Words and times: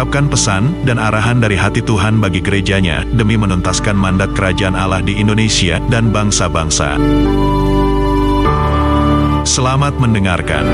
mengungkapkan 0.00 0.32
pesan 0.32 0.64
dan 0.88 0.96
arahan 0.96 1.44
dari 1.44 1.60
hati 1.60 1.84
Tuhan 1.84 2.24
bagi 2.24 2.40
gerejanya 2.40 3.04
demi 3.12 3.36
menuntaskan 3.36 3.92
mandat 3.92 4.32
kerajaan 4.32 4.72
Allah 4.72 5.04
di 5.04 5.20
Indonesia 5.20 5.76
dan 5.92 6.08
bangsa-bangsa. 6.08 6.96
Selamat 9.44 9.92
mendengarkan. 10.00 10.64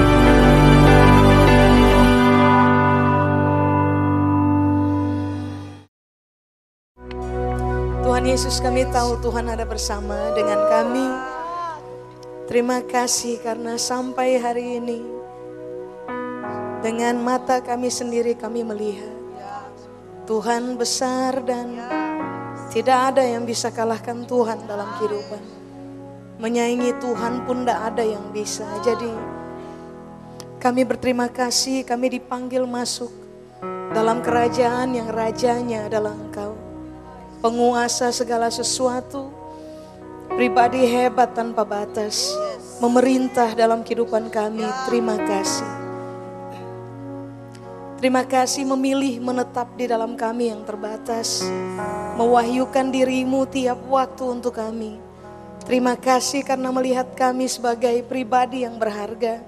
Tuhan 8.06 8.24
Yesus 8.30 8.62
kami 8.62 8.86
tahu 8.94 9.18
Tuhan 9.26 9.50
ada 9.50 9.66
bersama 9.66 10.14
dengan 10.38 10.70
kami. 10.70 11.06
Terima 12.46 12.78
kasih 12.78 13.42
karena 13.42 13.74
sampai 13.74 14.38
hari 14.38 14.78
ini 14.78 15.02
dengan 16.78 17.18
mata 17.18 17.58
kami 17.58 17.90
sendiri 17.90 18.38
kami 18.38 18.62
melihat 18.62 19.15
Tuhan 20.26 20.74
besar 20.74 21.38
dan 21.46 21.78
tidak 22.74 23.14
ada 23.14 23.22
yang 23.22 23.46
bisa 23.46 23.70
kalahkan 23.70 24.26
Tuhan 24.26 24.66
dalam 24.66 24.90
kehidupan. 24.98 25.38
Menyaingi 26.42 26.98
Tuhan 26.98 27.46
pun 27.46 27.62
tidak 27.62 27.94
ada 27.94 28.02
yang 28.02 28.34
bisa. 28.34 28.66
Jadi 28.82 29.08
kami 30.58 30.82
berterima 30.82 31.30
kasih 31.30 31.86
kami 31.86 32.18
dipanggil 32.18 32.66
masuk 32.66 33.08
dalam 33.94 34.18
kerajaan 34.18 34.98
yang 34.98 35.14
rajanya 35.14 35.86
adalah 35.86 36.10
Engkau. 36.10 36.58
Penguasa 37.38 38.10
segala 38.10 38.50
sesuatu, 38.50 39.30
pribadi 40.34 40.82
hebat 40.90 41.38
tanpa 41.38 41.62
batas, 41.62 42.34
memerintah 42.82 43.54
dalam 43.54 43.86
kehidupan 43.86 44.26
kami. 44.34 44.66
Terima 44.90 45.14
kasih. 45.14 45.85
Terima 48.06 48.22
kasih 48.22 48.62
memilih 48.62 49.18
menetap 49.18 49.74
di 49.74 49.90
dalam 49.90 50.14
kami 50.14 50.54
yang 50.54 50.62
terbatas. 50.62 51.42
Mewahyukan 52.14 52.94
dirimu 52.94 53.50
tiap 53.50 53.82
waktu 53.90 54.30
untuk 54.30 54.54
kami. 54.62 54.94
Terima 55.66 55.98
kasih 55.98 56.46
karena 56.46 56.70
melihat 56.70 57.18
kami 57.18 57.50
sebagai 57.50 58.06
pribadi 58.06 58.62
yang 58.62 58.78
berharga. 58.78 59.42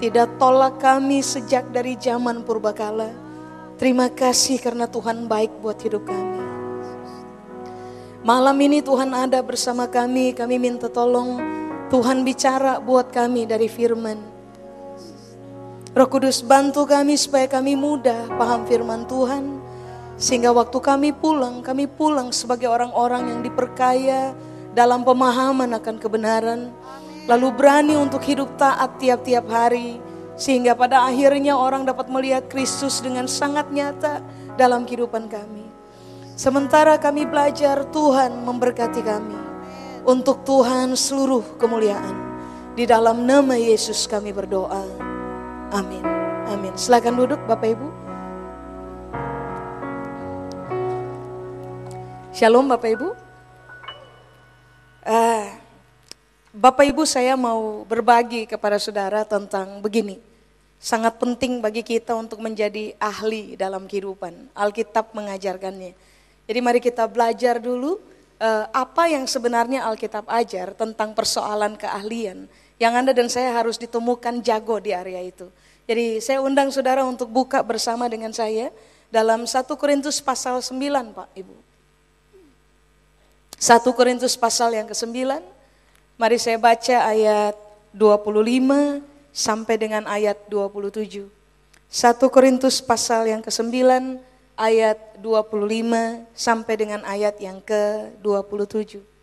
Tidak 0.00 0.40
tolak 0.40 0.80
kami 0.80 1.20
sejak 1.20 1.68
dari 1.68 2.00
zaman 2.00 2.48
purbakala. 2.48 3.12
Terima 3.76 4.08
kasih 4.08 4.56
karena 4.56 4.88
Tuhan 4.88 5.28
baik 5.28 5.60
buat 5.60 5.76
hidup 5.76 6.08
kami. 6.08 6.40
Malam 8.24 8.56
ini 8.56 8.80
Tuhan 8.80 9.12
ada 9.12 9.44
bersama 9.44 9.84
kami. 9.84 10.32
Kami 10.32 10.56
minta 10.56 10.88
tolong 10.88 11.36
Tuhan 11.92 12.24
bicara 12.24 12.80
buat 12.80 13.12
kami 13.12 13.44
dari 13.44 13.68
firman. 13.68 14.37
Roh 15.98 16.06
Kudus 16.06 16.46
bantu 16.46 16.86
kami 16.86 17.18
supaya 17.18 17.50
kami 17.50 17.74
mudah 17.74 18.30
paham 18.38 18.62
firman 18.70 19.02
Tuhan. 19.10 19.58
Sehingga 20.14 20.54
waktu 20.54 20.78
kami 20.78 21.10
pulang, 21.10 21.58
kami 21.58 21.90
pulang 21.90 22.30
sebagai 22.30 22.70
orang-orang 22.70 23.26
yang 23.34 23.40
diperkaya 23.42 24.30
dalam 24.78 25.02
pemahaman 25.02 25.74
akan 25.74 25.98
kebenaran. 25.98 26.70
Lalu 27.26 27.50
berani 27.50 27.98
untuk 27.98 28.22
hidup 28.22 28.46
taat 28.54 29.02
tiap-tiap 29.02 29.50
hari. 29.50 29.98
Sehingga 30.38 30.78
pada 30.78 31.02
akhirnya 31.02 31.58
orang 31.58 31.82
dapat 31.82 32.06
melihat 32.14 32.46
Kristus 32.46 33.02
dengan 33.02 33.26
sangat 33.26 33.66
nyata 33.74 34.22
dalam 34.54 34.86
kehidupan 34.86 35.26
kami. 35.26 35.66
Sementara 36.38 36.94
kami 37.02 37.26
belajar 37.26 37.82
Tuhan 37.90 38.46
memberkati 38.46 39.02
kami. 39.02 39.38
Untuk 40.06 40.46
Tuhan 40.46 40.94
seluruh 40.94 41.58
kemuliaan. 41.58 42.14
Di 42.78 42.86
dalam 42.86 43.26
nama 43.26 43.58
Yesus 43.58 44.06
kami 44.06 44.30
berdoa. 44.30 45.07
Amin. 45.68 46.00
Amin. 46.48 46.72
Silakan 46.80 47.20
duduk 47.20 47.40
Bapak 47.44 47.76
Ibu. 47.76 47.88
Shalom 52.32 52.64
Bapak 52.64 52.88
Ibu. 52.96 53.08
Uh, 55.04 55.44
Bapak 56.56 56.88
Ibu 56.88 57.04
saya 57.04 57.36
mau 57.36 57.84
berbagi 57.84 58.48
kepada 58.48 58.80
saudara 58.80 59.28
tentang 59.28 59.84
begini. 59.84 60.16
Sangat 60.80 61.20
penting 61.20 61.60
bagi 61.60 61.84
kita 61.84 62.16
untuk 62.16 62.40
menjadi 62.40 62.96
ahli 62.96 63.52
dalam 63.52 63.84
kehidupan. 63.84 64.48
Alkitab 64.56 65.12
mengajarkannya. 65.12 65.92
Jadi 66.48 66.58
mari 66.64 66.80
kita 66.80 67.04
belajar 67.04 67.60
dulu 67.60 68.00
uh, 68.40 68.64
apa 68.72 69.12
yang 69.12 69.28
sebenarnya 69.28 69.84
Alkitab 69.84 70.24
ajar 70.32 70.72
tentang 70.72 71.12
persoalan 71.12 71.76
keahlian. 71.76 72.48
Yang 72.78 72.92
Anda 72.94 73.12
dan 73.14 73.28
saya 73.28 73.50
harus 73.54 73.74
ditemukan 73.74 74.40
jago 74.42 74.78
di 74.78 74.94
area 74.94 75.18
itu. 75.22 75.50
Jadi 75.90 76.22
saya 76.22 76.38
undang 76.38 76.70
saudara 76.70 77.02
untuk 77.02 77.26
buka 77.26 77.58
bersama 77.60 78.06
dengan 78.06 78.30
saya 78.30 78.70
dalam 79.10 79.44
1 79.44 79.66
Korintus 79.74 80.22
pasal 80.22 80.62
9 80.62 80.78
Pak 81.16 81.28
Ibu. 81.34 81.56
1 83.58 83.82
Korintus 83.98 84.38
pasal 84.38 84.78
yang 84.78 84.86
ke-9. 84.86 85.42
Mari 86.14 86.38
saya 86.38 86.58
baca 86.62 86.96
ayat 87.10 87.58
25 87.90 89.02
sampai 89.34 89.74
dengan 89.74 90.06
ayat 90.06 90.38
27. 90.46 91.26
1 91.26 92.34
Korintus 92.34 92.78
pasal 92.78 93.26
yang 93.26 93.42
ke-9 93.42 93.74
ayat 94.54 94.98
25 95.18 96.26
sampai 96.36 96.74
dengan 96.78 97.00
ayat 97.02 97.34
yang 97.42 97.58
ke-27. 97.64 99.17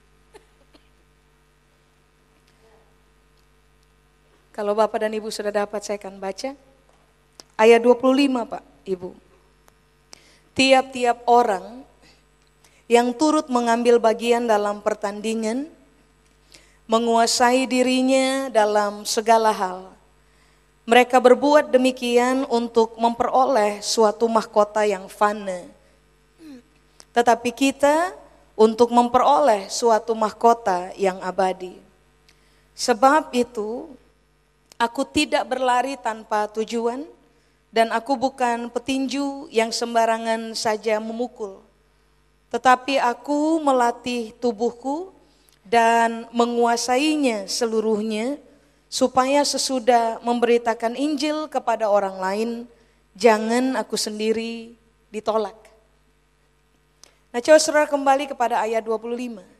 Kalau 4.55 4.71
Bapak 4.71 5.03
dan 5.03 5.11
Ibu 5.11 5.27
sudah 5.27 5.51
dapat 5.51 5.83
saya 5.83 5.99
akan 5.99 6.15
baca. 6.15 6.55
Ayat 7.59 7.83
25 7.83 7.99
Pak, 8.47 8.63
Ibu. 8.87 9.11
Tiap-tiap 10.55 11.27
orang 11.27 11.83
yang 12.87 13.11
turut 13.11 13.51
mengambil 13.51 13.99
bagian 13.99 14.47
dalam 14.47 14.79
pertandingan, 14.79 15.67
menguasai 16.87 17.67
dirinya 17.67 18.47
dalam 18.47 19.03
segala 19.03 19.51
hal. 19.51 19.91
Mereka 20.87 21.19
berbuat 21.19 21.75
demikian 21.75 22.47
untuk 22.47 22.95
memperoleh 22.95 23.83
suatu 23.83 24.23
mahkota 24.31 24.87
yang 24.87 25.11
fana. 25.11 25.67
Tetapi 27.11 27.51
kita 27.51 28.15
untuk 28.55 28.87
memperoleh 28.87 29.67
suatu 29.67 30.15
mahkota 30.15 30.95
yang 30.95 31.19
abadi. 31.19 31.75
Sebab 32.71 33.35
itu, 33.35 33.91
Aku 34.75 35.07
tidak 35.07 35.47
berlari 35.47 35.95
tanpa 35.95 36.51
tujuan 36.51 37.07
dan 37.71 37.91
aku 37.95 38.19
bukan 38.19 38.67
petinju 38.67 39.47
yang 39.51 39.71
sembarangan 39.71 40.51
saja 40.51 40.99
memukul. 40.99 41.63
Tetapi 42.51 42.99
aku 42.99 43.59
melatih 43.63 44.35
tubuhku 44.39 45.15
dan 45.63 46.27
menguasainya 46.35 47.47
seluruhnya 47.47 48.39
supaya 48.91 49.43
sesudah 49.43 50.23
memberitakan 50.23 50.95
Injil 50.95 51.51
kepada 51.51 51.91
orang 51.91 52.15
lain, 52.15 52.49
jangan 53.15 53.75
aku 53.75 53.99
sendiri 53.99 54.75
ditolak. 55.11 55.55
Nah 57.35 57.43
coba 57.43 57.59
saudara 57.59 57.87
kembali 57.87 58.31
kepada 58.31 58.63
ayat 58.63 58.79
25. 58.83 59.54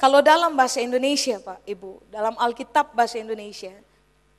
Kalau 0.00 0.24
dalam 0.24 0.56
bahasa 0.56 0.80
Indonesia 0.80 1.36
Pak 1.44 1.60
Ibu, 1.68 2.00
dalam 2.08 2.32
Alkitab 2.40 2.96
bahasa 2.96 3.20
Indonesia, 3.20 3.76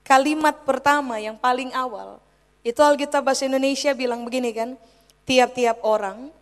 kalimat 0.02 0.66
pertama 0.66 1.22
yang 1.22 1.38
paling 1.38 1.70
awal, 1.78 2.18
itu 2.66 2.82
Alkitab 2.82 3.22
bahasa 3.22 3.46
Indonesia 3.46 3.94
bilang 3.94 4.26
begini 4.26 4.50
kan, 4.58 4.74
tiap-tiap 5.22 5.86
orang 5.86 6.34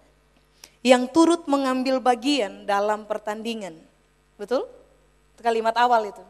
yang 0.79 1.03
turut 1.11 1.43
mengambil 1.51 1.99
bagian 1.99 2.63
dalam 2.63 3.03
pertandingan. 3.03 3.75
Betul? 4.39 4.63
Itu 5.35 5.43
kalimat 5.43 5.75
awal 5.75 6.15
itu. 6.15 6.23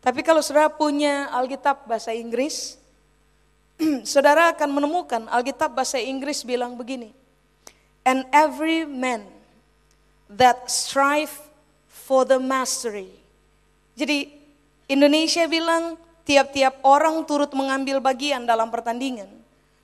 Tapi 0.00 0.24
kalau 0.24 0.40
saudara 0.40 0.72
punya 0.72 1.28
Alkitab 1.28 1.84
bahasa 1.84 2.16
Inggris, 2.16 2.80
saudara 4.08 4.48
akan 4.56 4.80
menemukan 4.80 5.28
Alkitab 5.28 5.76
bahasa 5.76 6.00
Inggris 6.00 6.40
bilang 6.40 6.72
begini, 6.72 7.12
and 8.00 8.24
every 8.32 8.88
man 8.88 9.28
that 10.32 10.72
strive 10.72 11.45
for 12.06 12.22
the 12.22 12.38
mastery. 12.38 13.10
Jadi 13.98 14.30
Indonesia 14.86 15.50
bilang 15.50 15.98
tiap-tiap 16.22 16.78
orang 16.86 17.26
turut 17.26 17.50
mengambil 17.50 17.98
bagian 17.98 18.46
dalam 18.46 18.70
pertandingan. 18.70 19.26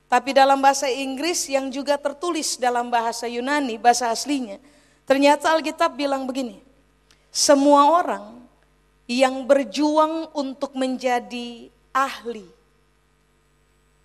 Tapi 0.07 0.31
dalam 0.31 0.63
bahasa 0.63 0.87
Inggris 0.87 1.51
yang 1.51 1.73
juga 1.73 1.99
tertulis 1.99 2.55
dalam 2.61 2.93
bahasa 2.93 3.27
Yunani, 3.27 3.81
bahasa 3.81 4.13
aslinya, 4.13 4.61
Ternyata 5.03 5.51
Alkitab 5.51 5.99
bilang 5.99 6.25
begini, 6.25 6.63
semua 7.29 7.91
orang 7.91 8.39
yang 9.11 9.43
berjuang 9.45 10.31
untuk 10.33 10.79
menjadi 10.79 11.69
ahli. 11.91 12.47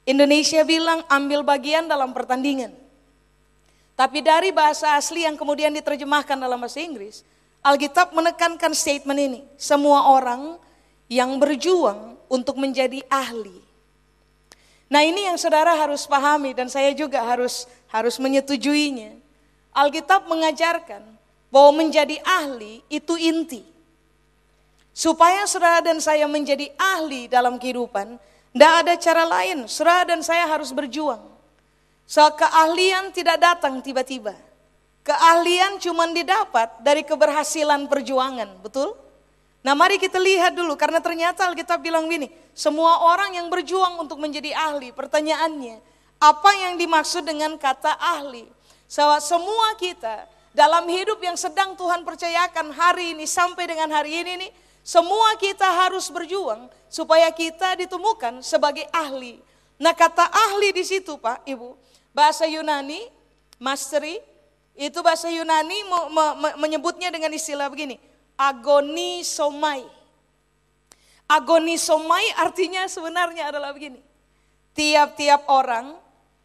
Indonesia 0.07 0.63
bilang 0.65 1.05
ambil 1.11 1.43
bagian 1.45 1.85
dalam 1.85 2.15
pertandingan. 2.15 2.73
Tapi 3.97 4.21
dari 4.21 4.53
bahasa 4.53 4.93
asli 4.93 5.25
yang 5.25 5.35
kemudian 5.39 5.73
diterjemahkan 5.73 6.37
dalam 6.37 6.57
bahasa 6.57 6.81
Inggris, 6.81 7.25
Alkitab 7.67 8.15
menekankan 8.15 8.71
statement 8.71 9.19
ini. 9.19 9.41
Semua 9.59 10.07
orang 10.15 10.55
yang 11.11 11.35
berjuang 11.35 12.15
untuk 12.31 12.55
menjadi 12.55 13.03
ahli. 13.11 13.59
Nah 14.87 15.03
ini 15.03 15.27
yang 15.27 15.35
saudara 15.35 15.75
harus 15.75 16.07
pahami 16.07 16.55
dan 16.55 16.71
saya 16.71 16.95
juga 16.95 17.19
harus 17.27 17.67
harus 17.91 18.15
menyetujuinya. 18.23 19.19
Alkitab 19.75 20.31
mengajarkan 20.31 21.03
bahwa 21.51 21.83
menjadi 21.83 22.23
ahli 22.23 22.79
itu 22.87 23.19
inti. 23.19 23.67
Supaya 24.95 25.43
saudara 25.43 25.83
dan 25.83 25.99
saya 25.99 26.23
menjadi 26.25 26.71
ahli 26.79 27.27
dalam 27.27 27.59
kehidupan, 27.59 28.15
tidak 28.55 28.73
ada 28.81 28.93
cara 28.95 29.23
lain. 29.27 29.67
Saudara 29.67 30.07
dan 30.07 30.23
saya 30.23 30.47
harus 30.47 30.71
berjuang. 30.71 31.21
So, 32.07 32.23
keahlian 32.33 33.11
tidak 33.11 33.37
datang 33.37 33.83
tiba-tiba. 33.83 34.46
Keahlian 35.07 35.79
cuma 35.79 36.03
didapat 36.11 36.83
dari 36.83 37.07
keberhasilan 37.07 37.87
perjuangan, 37.87 38.59
betul? 38.59 38.91
Nah 39.63 39.71
mari 39.71 39.95
kita 39.95 40.19
lihat 40.19 40.51
dulu, 40.51 40.75
karena 40.75 40.99
ternyata 40.99 41.47
Alkitab 41.47 41.79
bilang 41.79 42.11
gini, 42.11 42.27
semua 42.51 43.07
orang 43.07 43.39
yang 43.39 43.47
berjuang 43.47 44.03
untuk 44.03 44.19
menjadi 44.19 44.51
ahli, 44.51 44.91
pertanyaannya, 44.91 45.79
apa 46.19 46.51
yang 46.59 46.75
dimaksud 46.75 47.23
dengan 47.23 47.55
kata 47.55 47.95
ahli? 47.95 48.51
So, 48.87 49.03
semua 49.23 49.79
kita 49.79 50.27
dalam 50.51 50.83
hidup 50.91 51.23
yang 51.23 51.39
sedang 51.39 51.75
Tuhan 51.79 52.03
percayakan 52.03 52.75
hari 52.75 53.15
ini 53.15 53.23
sampai 53.23 53.63
dengan 53.69 53.87
hari 53.95 54.11
ini 54.11 54.47
nih, 54.47 54.51
semua 54.83 55.35
kita 55.35 55.67
harus 55.87 56.07
berjuang 56.07 56.71
supaya 56.87 57.27
kita 57.31 57.75
ditemukan 57.79 58.39
sebagai 58.39 58.87
ahli. 58.91 59.39
Nah 59.77 59.91
kata 59.93 60.25
ahli 60.31 60.71
di 60.71 60.81
situ 60.87 61.19
Pak, 61.19 61.43
Ibu, 61.45 61.75
bahasa 62.15 62.47
Yunani, 62.47 63.05
mastery, 63.59 64.17
itu 64.77 65.01
bahasa 65.01 65.25
Yunani 65.25 65.89
me, 65.89 65.99
me, 66.13 66.25
me, 66.37 66.49
menyebutnya 66.61 67.09
dengan 67.09 67.33
istilah 67.33 67.65
begini, 67.65 67.97
agoni 68.37 69.25
somai. 69.25 69.81
Agoni 71.25 71.81
somai 71.81 72.23
artinya 72.37 72.85
sebenarnya 72.85 73.49
adalah 73.49 73.73
begini. 73.73 73.99
Tiap-tiap 74.77 75.49
orang 75.49 75.97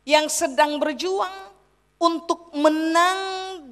yang 0.08 0.32
sedang 0.32 0.80
berjuang 0.80 1.52
untuk 2.00 2.50
menang 2.56 3.20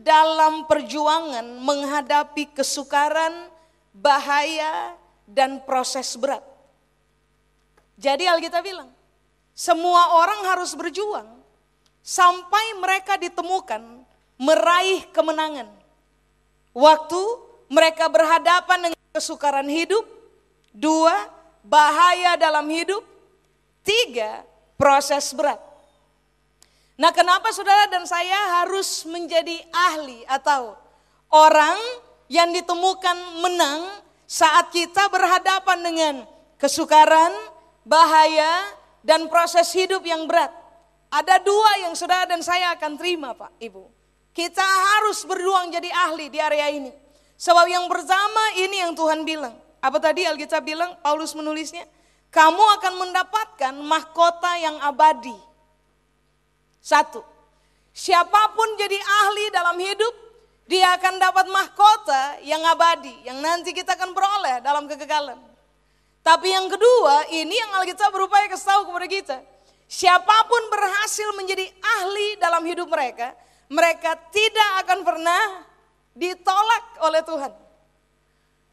dalam 0.04 0.68
perjuangan 0.68 1.56
menghadapi 1.64 2.52
kesukaran, 2.52 3.48
bahaya, 3.96 4.94
dan 5.24 5.64
proses 5.64 6.12
berat. 6.20 6.44
Jadi 7.96 8.28
Alkitab 8.28 8.60
bilang, 8.60 8.92
semua 9.56 10.20
orang 10.20 10.40
harus 10.52 10.76
berjuang 10.76 11.26
sampai 12.04 12.76
mereka 12.80 13.20
ditemukan 13.20 13.99
meraih 14.40 15.04
kemenangan. 15.12 15.68
Waktu 16.72 17.22
mereka 17.68 18.08
berhadapan 18.08 18.88
dengan 18.88 19.02
kesukaran 19.12 19.68
hidup, 19.68 20.02
dua, 20.72 21.28
bahaya 21.60 22.40
dalam 22.40 22.64
hidup, 22.72 23.04
tiga, 23.84 24.40
proses 24.80 25.36
berat. 25.36 25.60
Nah, 26.96 27.12
kenapa 27.12 27.52
saudara 27.52 27.84
dan 27.92 28.08
saya 28.08 28.60
harus 28.60 29.04
menjadi 29.04 29.60
ahli 29.72 30.24
atau 30.24 30.76
orang 31.28 31.76
yang 32.32 32.48
ditemukan 32.52 33.16
menang 33.44 34.00
saat 34.24 34.72
kita 34.72 35.08
berhadapan 35.12 35.78
dengan 35.84 36.14
kesukaran, 36.56 37.32
bahaya, 37.84 38.72
dan 39.00 39.26
proses 39.32 39.68
hidup 39.72 40.04
yang 40.04 40.28
berat. 40.28 40.52
Ada 41.10 41.42
dua 41.42 41.88
yang 41.88 41.96
saudara 41.96 42.28
dan 42.28 42.38
saya 42.44 42.76
akan 42.76 42.94
terima 42.94 43.34
Pak 43.34 43.58
Ibu. 43.58 43.99
Kita 44.30 44.62
harus 44.62 45.26
berjuang 45.26 45.74
jadi 45.74 45.90
ahli 45.90 46.30
di 46.30 46.38
area 46.38 46.70
ini. 46.70 46.92
Sebab 47.40 47.66
yang 47.66 47.88
pertama 47.90 48.42
ini 48.60 48.84
yang 48.84 48.92
Tuhan 48.94 49.26
bilang. 49.26 49.56
Apa 49.80 49.96
tadi 49.96 50.28
Alkitab 50.28 50.60
bilang, 50.60 50.92
Paulus 51.00 51.32
menulisnya. 51.32 51.88
Kamu 52.30 52.64
akan 52.78 52.94
mendapatkan 53.06 53.74
mahkota 53.80 54.54
yang 54.60 54.76
abadi. 54.84 55.34
Satu, 56.78 57.20
siapa 57.90 58.54
pun 58.54 58.68
jadi 58.78 58.96
ahli 58.96 59.44
dalam 59.50 59.76
hidup, 59.76 60.14
dia 60.70 60.94
akan 60.94 61.18
dapat 61.18 61.50
mahkota 61.50 62.38
yang 62.46 62.62
abadi, 62.62 63.12
yang 63.26 63.42
nanti 63.42 63.74
kita 63.74 63.98
akan 63.98 64.14
peroleh 64.14 64.62
dalam 64.62 64.86
kegagalan. 64.86 65.36
Tapi 66.22 66.54
yang 66.54 66.70
kedua, 66.70 67.26
ini 67.34 67.56
yang 67.56 67.74
Alkitab 67.82 68.14
berupaya 68.14 68.46
kasih 68.46 68.68
tahu 68.68 68.82
kepada 68.92 69.06
kita. 69.10 69.36
Siapa 69.90 70.36
pun 70.46 70.62
berhasil 70.70 71.28
menjadi 71.34 71.66
ahli 71.82 72.38
dalam 72.38 72.62
hidup 72.62 72.86
mereka, 72.86 73.34
mereka 73.70 74.18
tidak 74.34 74.70
akan 74.84 75.00
pernah 75.06 75.42
ditolak 76.18 76.84
oleh 77.06 77.22
Tuhan. 77.22 77.52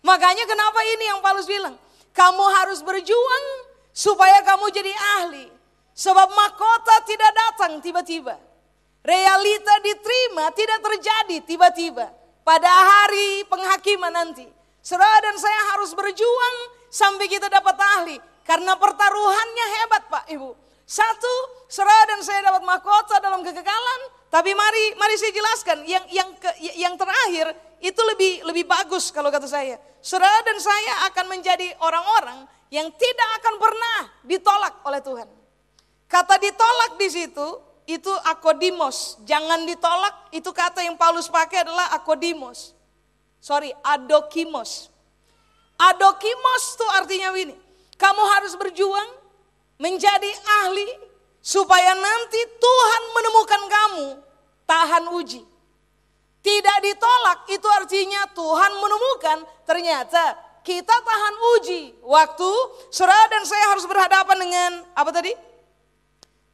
Makanya 0.02 0.44
kenapa 0.50 0.80
ini 0.98 1.06
yang 1.06 1.20
Paulus 1.22 1.46
bilang, 1.46 1.78
kamu 2.18 2.46
harus 2.58 2.82
berjuang 2.82 3.46
supaya 3.94 4.42
kamu 4.42 4.74
jadi 4.74 4.94
ahli. 5.22 5.46
Sebab 5.98 6.30
mahkota 6.30 7.06
tidak 7.06 7.32
datang 7.34 7.82
tiba-tiba. 7.82 8.38
Realita 9.02 9.74
diterima 9.82 10.50
tidak 10.54 10.82
terjadi 10.82 11.38
tiba-tiba. 11.46 12.06
Pada 12.46 12.70
hari 12.70 13.46
penghakiman 13.50 14.14
nanti. 14.14 14.46
Saudara 14.82 15.20
dan 15.20 15.36
saya 15.42 15.74
harus 15.74 15.92
berjuang 15.98 16.56
sampai 16.90 17.26
kita 17.26 17.50
dapat 17.50 17.76
ahli. 17.76 18.18
Karena 18.46 18.78
pertaruhannya 18.78 19.66
hebat 19.82 20.04
Pak 20.08 20.26
Ibu. 20.32 20.56
Satu, 20.88 21.36
saudara 21.68 22.16
dan 22.16 22.22
saya 22.24 22.46
dapat 22.48 22.64
mahkota 22.64 23.20
dalam 23.20 23.44
kegagalan. 23.44 24.02
Tapi 24.28 24.52
mari 24.52 24.96
mari 25.00 25.16
saya 25.16 25.32
jelaskan 25.32 25.78
yang 25.88 26.04
yang 26.12 26.30
ke, 26.36 26.50
yang 26.76 26.94
terakhir 27.00 27.56
itu 27.80 28.02
lebih 28.14 28.44
lebih 28.44 28.66
bagus 28.68 29.10
kalau 29.10 29.32
kata 29.32 29.48
saya. 29.48 29.80
Saudara 30.04 30.44
dan 30.44 30.60
saya 30.60 31.08
akan 31.12 31.26
menjadi 31.32 31.72
orang-orang 31.80 32.44
yang 32.68 32.92
tidak 32.92 33.30
akan 33.40 33.56
pernah 33.56 34.00
ditolak 34.28 34.74
oleh 34.84 35.00
Tuhan. 35.00 35.28
Kata 36.08 36.36
ditolak 36.40 37.00
di 37.00 37.08
situ 37.08 37.48
itu 37.88 38.12
akodimos. 38.28 39.24
Jangan 39.24 39.64
ditolak, 39.64 40.36
itu 40.36 40.52
kata 40.52 40.84
yang 40.84 41.00
Paulus 41.00 41.32
pakai 41.32 41.64
adalah 41.64 41.96
akodimos. 41.96 42.76
Sorry, 43.40 43.72
adokimos. 43.80 44.92
Adokimos 45.80 46.64
itu 46.76 46.86
artinya 47.00 47.32
ini. 47.40 47.56
Kamu 47.96 48.24
harus 48.38 48.54
berjuang 48.60 49.10
menjadi 49.80 50.32
ahli 50.66 51.07
supaya 51.48 51.96
nanti 51.96 52.42
Tuhan 52.60 53.04
menemukan 53.16 53.62
kamu 53.72 54.08
tahan 54.68 55.06
uji. 55.16 55.48
Tidak 56.44 56.78
ditolak 56.84 57.48
itu 57.48 57.68
artinya 57.72 58.28
Tuhan 58.36 58.72
menemukan 58.84 59.38
ternyata 59.64 60.36
kita 60.68 60.92
tahan 60.92 61.36
uji. 61.56 62.04
Waktu 62.04 62.52
saudara 62.92 63.32
dan 63.32 63.48
saya 63.48 63.72
harus 63.72 63.88
berhadapan 63.88 64.38
dengan 64.44 64.72
apa 64.92 65.12
tadi? 65.16 65.32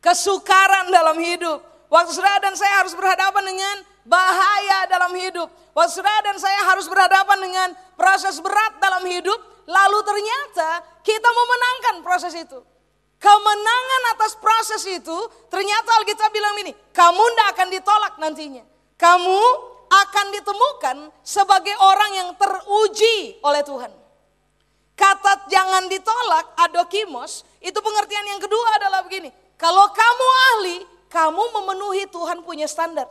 kesukaran 0.03 0.91
dalam 0.91 1.15
hidup. 1.15 1.63
Waktu 1.87 2.11
saudara 2.11 2.43
dan 2.43 2.59
saya 2.59 2.83
harus 2.83 2.91
berhadapan 2.91 3.43
dengan 3.47 3.75
bahaya 4.03 4.83
dalam 4.91 5.15
hidup. 5.15 5.47
Waktu 5.71 6.03
saudara 6.03 6.21
dan 6.27 6.37
saya 6.37 6.59
harus 6.67 6.91
berhadapan 6.91 7.39
dengan 7.39 7.69
proses 7.95 8.43
berat 8.43 8.83
dalam 8.83 9.07
hidup. 9.07 9.39
Lalu 9.63 9.99
ternyata 10.03 10.83
kita 11.07 11.29
memenangkan 11.31 11.95
proses 12.03 12.35
itu. 12.35 12.59
Kemenangan 13.23 14.03
atas 14.19 14.35
proses 14.35 14.83
itu 14.83 15.15
ternyata 15.47 15.95
Alkitab 16.03 16.27
bilang 16.35 16.59
ini. 16.59 16.75
Kamu 16.91 17.23
tidak 17.23 17.47
akan 17.55 17.67
ditolak 17.71 18.13
nantinya. 18.19 18.63
Kamu 18.99 19.39
akan 19.87 20.25
ditemukan 20.35 20.97
sebagai 21.23 21.71
orang 21.79 22.11
yang 22.19 22.29
teruji 22.35 23.39
oleh 23.39 23.63
Tuhan. 23.63 23.91
Kata 24.93 25.47
jangan 25.47 25.87
ditolak, 25.87 26.51
adokimos, 26.67 27.47
itu 27.63 27.79
pengertian 27.79 28.27
yang 28.27 28.43
kedua 28.43 28.75
adalah 28.75 29.07
begini. 29.07 29.31
Kalau 29.55 29.87
kamu 29.95 30.27
ahli, 30.51 30.77
kamu 31.07 31.43
memenuhi 31.55 32.03
Tuhan 32.11 32.43
punya 32.43 32.67
standar. 32.67 33.07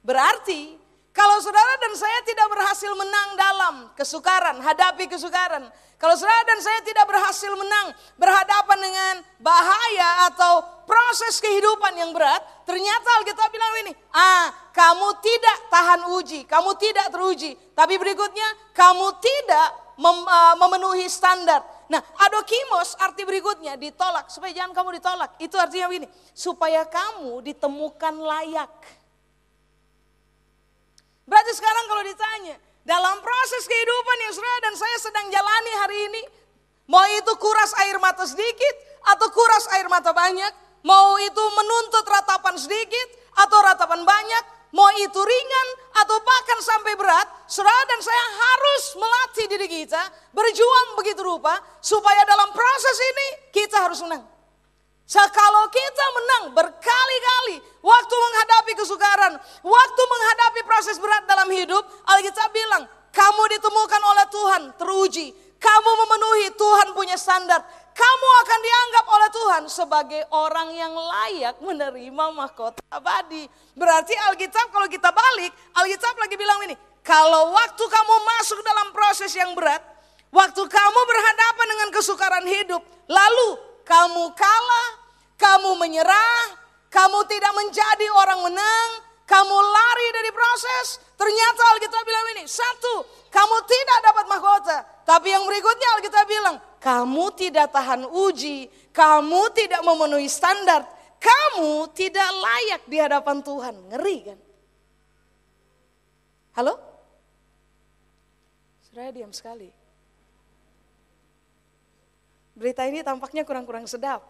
Berarti 0.00 0.72
kalau 1.16 1.40
saudara 1.40 1.80
dan 1.80 1.96
saya 1.96 2.20
tidak 2.28 2.44
berhasil 2.52 2.92
menang 2.92 3.28
dalam 3.40 3.74
kesukaran, 3.96 4.60
hadapi 4.60 5.08
kesukaran. 5.08 5.64
Kalau 5.96 6.12
saudara 6.12 6.44
dan 6.44 6.60
saya 6.60 6.84
tidak 6.84 7.08
berhasil 7.08 7.48
menang 7.56 7.96
berhadapan 8.20 8.78
dengan 8.84 9.14
bahaya 9.40 10.28
atau 10.28 10.60
proses 10.84 11.40
kehidupan 11.40 11.96
yang 11.96 12.12
berat, 12.12 12.44
ternyata 12.68 13.08
Alkitab 13.16 13.48
bilang 13.48 13.88
ini, 13.88 13.96
ah 14.12 14.52
kamu 14.76 15.08
tidak 15.24 15.56
tahan 15.72 16.04
uji, 16.20 16.44
kamu 16.44 16.76
tidak 16.76 17.08
teruji. 17.08 17.56
Tapi 17.72 17.96
berikutnya, 17.96 18.76
kamu 18.76 19.08
tidak 19.16 19.68
mem, 19.96 20.20
uh, 20.20 20.54
memenuhi 20.60 21.08
standar. 21.08 21.64
Nah, 21.88 22.04
adokimos 22.28 22.92
arti 23.00 23.24
berikutnya 23.24 23.80
ditolak 23.80 24.28
supaya 24.28 24.52
jangan 24.52 24.76
kamu 24.76 25.00
ditolak. 25.00 25.30
Itu 25.40 25.56
artinya 25.56 25.88
begini, 25.88 26.12
supaya 26.36 26.84
kamu 26.84 27.40
ditemukan 27.40 28.14
layak. 28.20 28.72
Berarti 31.26 31.52
sekarang 31.58 31.84
kalau 31.90 32.02
ditanya, 32.06 32.56
dalam 32.86 33.18
proses 33.18 33.66
kehidupan 33.66 34.16
yang 34.22 34.32
saudara 34.32 34.58
dan 34.62 34.74
saya 34.78 34.96
sedang 35.02 35.26
jalani 35.26 35.72
hari 35.82 35.98
ini, 36.06 36.22
mau 36.86 37.02
itu 37.18 37.34
kuras 37.42 37.74
air 37.82 37.98
mata 37.98 38.22
sedikit 38.22 38.74
atau 39.10 39.26
kuras 39.34 39.66
air 39.74 39.90
mata 39.90 40.14
banyak, 40.14 40.54
mau 40.86 41.18
itu 41.18 41.44
menuntut 41.50 42.06
ratapan 42.06 42.54
sedikit 42.54 43.08
atau 43.42 43.58
ratapan 43.58 44.06
banyak, 44.06 44.44
mau 44.70 44.86
itu 45.02 45.18
ringan 45.18 45.68
atau 45.98 46.14
bahkan 46.22 46.62
sampai 46.62 46.94
berat, 46.94 47.26
saudara 47.50 47.82
dan 47.90 48.00
saya 48.06 48.24
harus 48.30 48.84
melatih 48.94 49.46
diri 49.50 49.66
kita 49.66 50.02
berjuang 50.30 50.94
begitu 50.94 51.26
rupa 51.26 51.58
supaya 51.82 52.22
dalam 52.22 52.54
proses 52.54 52.96
ini 53.02 53.28
kita 53.50 53.82
harus 53.82 53.98
menang. 54.06 54.35
Kalau 55.06 55.64
kita 55.70 56.06
menang 56.18 56.44
berkali-kali 56.50 57.62
waktu 57.78 58.14
menghadapi 58.18 58.72
kesukaran, 58.74 59.38
waktu 59.62 60.02
menghadapi 60.02 60.60
proses 60.66 60.98
berat 60.98 61.22
dalam 61.30 61.46
hidup, 61.54 61.86
Alkitab 62.10 62.50
bilang, 62.50 62.90
kamu 63.14 63.42
ditemukan 63.54 64.02
oleh 64.02 64.26
Tuhan 64.34 64.62
teruji, 64.74 65.30
kamu 65.62 65.90
memenuhi 65.94 66.46
Tuhan 66.58 66.90
punya 66.90 67.14
standar, 67.14 67.62
kamu 67.94 68.28
akan 68.42 68.60
dianggap 68.60 69.04
oleh 69.06 69.28
Tuhan 69.30 69.62
sebagai 69.70 70.22
orang 70.34 70.74
yang 70.74 70.90
layak 70.90 71.62
menerima 71.62 72.24
mahkota 72.34 72.82
abadi. 72.90 73.46
Berarti 73.78 74.12
Alkitab 74.26 74.74
kalau 74.74 74.90
kita 74.90 75.14
balik, 75.14 75.54
Alkitab 75.78 76.18
lagi 76.18 76.34
bilang 76.34 76.66
ini, 76.66 76.74
kalau 77.06 77.54
waktu 77.54 77.84
kamu 77.86 78.14
masuk 78.26 78.58
dalam 78.66 78.90
proses 78.90 79.30
yang 79.38 79.54
berat, 79.54 79.86
waktu 80.34 80.66
kamu 80.66 81.00
berhadapan 81.06 81.66
dengan 81.70 81.88
kesukaran 81.94 82.42
hidup, 82.42 82.82
lalu 83.06 83.75
kamu 83.86 84.34
kalah, 84.34 84.90
kamu 85.38 85.78
menyerah, 85.78 86.58
kamu 86.90 87.22
tidak 87.30 87.52
menjadi 87.54 88.06
orang 88.10 88.50
menang, 88.50 88.90
kamu 89.22 89.54
lari 89.54 90.08
dari 90.10 90.30
proses. 90.34 90.98
Ternyata 91.14 91.62
Alkitab 91.78 92.02
bilang 92.02 92.26
ini, 92.34 92.44
satu, 92.50 93.06
kamu 93.30 93.56
tidak 93.70 93.98
dapat 94.02 94.24
mahkota. 94.26 94.78
Tapi 95.06 95.30
yang 95.30 95.46
berikutnya 95.46 95.88
Alkitab 96.02 96.26
bilang, 96.26 96.56
kamu 96.82 97.24
tidak 97.38 97.70
tahan 97.70 98.02
uji, 98.10 98.66
kamu 98.90 99.54
tidak 99.54 99.86
memenuhi 99.86 100.26
standar, 100.26 100.82
kamu 101.22 101.86
tidak 101.94 102.26
layak 102.26 102.82
di 102.90 102.96
hadapan 102.98 103.38
Tuhan. 103.38 103.74
Ngeri 103.94 104.16
kan? 104.26 104.38
Halo? 106.58 106.74
Saya 108.88 109.12
diam 109.12 109.28
sekali. 109.28 109.75
Berita 112.56 112.88
ini 112.88 113.04
tampaknya 113.04 113.44
kurang-kurang 113.44 113.84
sedap. 113.84 114.24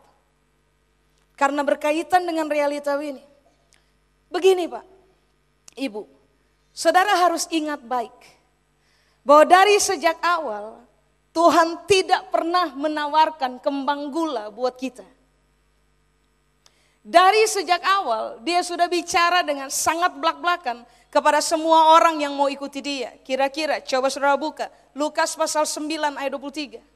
Karena 1.38 1.62
berkaitan 1.62 2.26
dengan 2.26 2.50
realita 2.50 2.98
ini. 2.98 3.22
Begini 4.26 4.66
Pak, 4.66 4.82
Ibu, 5.78 6.02
saudara 6.74 7.14
harus 7.22 7.46
ingat 7.54 7.78
baik. 7.86 8.18
Bahwa 9.22 9.46
dari 9.46 9.78
sejak 9.78 10.18
awal 10.26 10.82
Tuhan 11.30 11.86
tidak 11.86 12.34
pernah 12.34 12.74
menawarkan 12.74 13.62
kembang 13.62 14.10
gula 14.10 14.50
buat 14.50 14.74
kita. 14.74 15.06
Dari 17.06 17.46
sejak 17.46 17.78
awal 17.86 18.42
dia 18.42 18.66
sudah 18.66 18.90
bicara 18.90 19.46
dengan 19.46 19.70
sangat 19.70 20.18
belak-belakan 20.18 20.82
kepada 21.06 21.38
semua 21.38 21.94
orang 21.94 22.18
yang 22.18 22.34
mau 22.34 22.50
ikuti 22.50 22.82
dia. 22.82 23.14
Kira-kira 23.22 23.78
coba 23.78 24.10
saudara 24.10 24.34
buka 24.34 24.66
Lukas 24.90 25.38
pasal 25.38 25.62
9 25.62 26.18
ayat 26.18 26.34
23. 26.34 26.95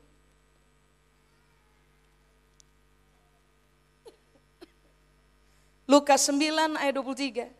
Lukas 5.91 6.23
9 6.31 6.79
ayat 6.79 6.95
23. 6.95 7.51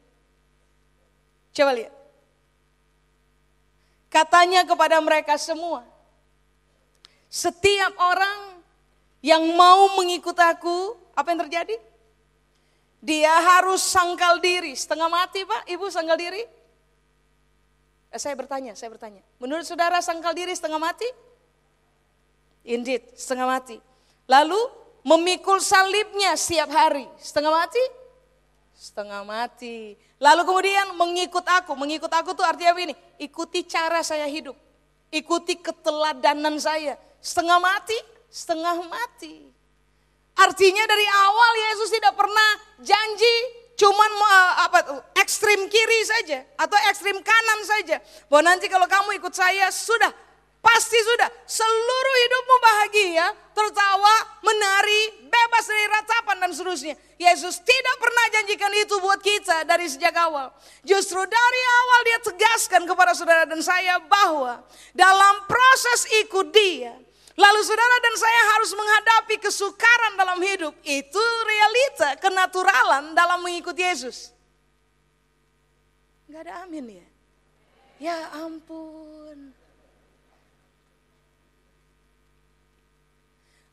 Coba 1.51 1.75
lihat. 1.75 1.91
Katanya 4.07 4.63
kepada 4.63 5.03
mereka 5.03 5.35
semua, 5.35 5.83
setiap 7.27 7.91
orang 7.99 8.63
yang 9.19 9.43
mau 9.59 9.99
mengikut 9.99 10.35
aku, 10.39 10.95
apa 11.15 11.27
yang 11.35 11.43
terjadi? 11.47 11.75
Dia 13.03 13.35
harus 13.35 13.83
sangkal 13.83 14.39
diri, 14.39 14.79
setengah 14.79 15.11
mati 15.11 15.43
pak, 15.43 15.67
ibu 15.67 15.91
sangkal 15.91 16.19
diri? 16.19 16.43
Eh, 18.11 18.19
saya 18.19 18.35
bertanya, 18.39 18.75
saya 18.79 18.91
bertanya. 18.95 19.23
Menurut 19.43 19.67
saudara 19.67 19.99
sangkal 20.03 20.35
diri 20.35 20.55
setengah 20.55 20.79
mati? 20.79 21.07
Indeed, 22.67 23.15
setengah 23.15 23.47
mati. 23.47 23.79
Lalu 24.27 24.59
memikul 25.03 25.63
salibnya 25.63 26.35
setiap 26.35 26.71
hari, 26.71 27.07
setengah 27.19 27.51
mati? 27.51 28.00
Setengah 28.81 29.21
mati. 29.29 29.93
Lalu 30.17 30.43
kemudian 30.49 30.97
mengikut 30.97 31.45
aku. 31.45 31.77
Mengikut 31.77 32.09
aku 32.09 32.33
tuh 32.33 32.49
artinya 32.49 32.73
ini, 32.81 32.97
ikuti 33.21 33.69
cara 33.69 34.01
saya 34.01 34.25
hidup. 34.25 34.57
Ikuti 35.13 35.61
keteladanan 35.61 36.57
saya. 36.57 36.97
Setengah 37.21 37.61
mati, 37.61 37.99
setengah 38.33 38.81
mati. 38.89 39.53
Artinya 40.41 40.85
dari 40.89 41.05
awal 41.05 41.53
Yesus 41.69 41.93
tidak 41.93 42.17
pernah 42.17 42.51
janji 42.81 43.37
cuman 43.77 44.11
uh, 44.13 44.53
apa 44.69 44.79
ekstrim 45.21 45.69
kiri 45.69 46.01
saja 46.05 46.45
atau 46.57 46.79
ekstrim 46.89 47.21
kanan 47.21 47.61
saja. 47.69 48.01
Bahwa 48.33 48.49
nanti 48.49 48.73
kalau 48.73 48.89
kamu 48.89 49.21
ikut 49.21 49.37
saya 49.37 49.69
sudah 49.69 50.09
Pasti 50.61 51.01
sudah 51.01 51.29
seluruh 51.49 52.17
hidupmu 52.21 52.57
bahagia, 52.61 53.27
tertawa, 53.57 54.17
menari, 54.45 55.25
bebas 55.25 55.65
dari 55.65 55.87
ratapan 55.89 56.37
dan 56.37 56.51
seterusnya. 56.53 56.95
Yesus 57.17 57.65
tidak 57.65 57.97
pernah 57.97 58.25
janjikan 58.29 58.73
itu 58.77 58.95
buat 59.01 59.25
kita 59.25 59.65
dari 59.65 59.89
sejak 59.89 60.13
awal. 60.21 60.53
Justru 60.85 61.17
dari 61.25 61.63
awal 61.81 62.01
dia 62.05 62.19
tegaskan 62.29 62.85
kepada 62.85 63.17
saudara 63.17 63.49
dan 63.49 63.65
saya 63.65 64.05
bahwa 64.05 64.61
dalam 64.93 65.49
proses 65.49 66.05
ikut 66.29 66.53
dia, 66.53 66.93
lalu 67.41 67.61
saudara 67.65 67.97
dan 68.05 68.15
saya 68.21 68.43
harus 68.53 68.71
menghadapi 68.77 69.37
kesukaran 69.41 70.13
dalam 70.21 70.39
hidup. 70.45 70.77
Itu 70.85 71.25
realita, 71.49 72.21
kenaturalan 72.21 73.17
dalam 73.17 73.41
mengikuti 73.41 73.81
Yesus. 73.81 74.37
Gak 76.29 76.45
ada 76.45 76.69
amin 76.69 77.01
ya? 77.01 77.07
Ya 77.97 78.17
ampun. 78.45 79.57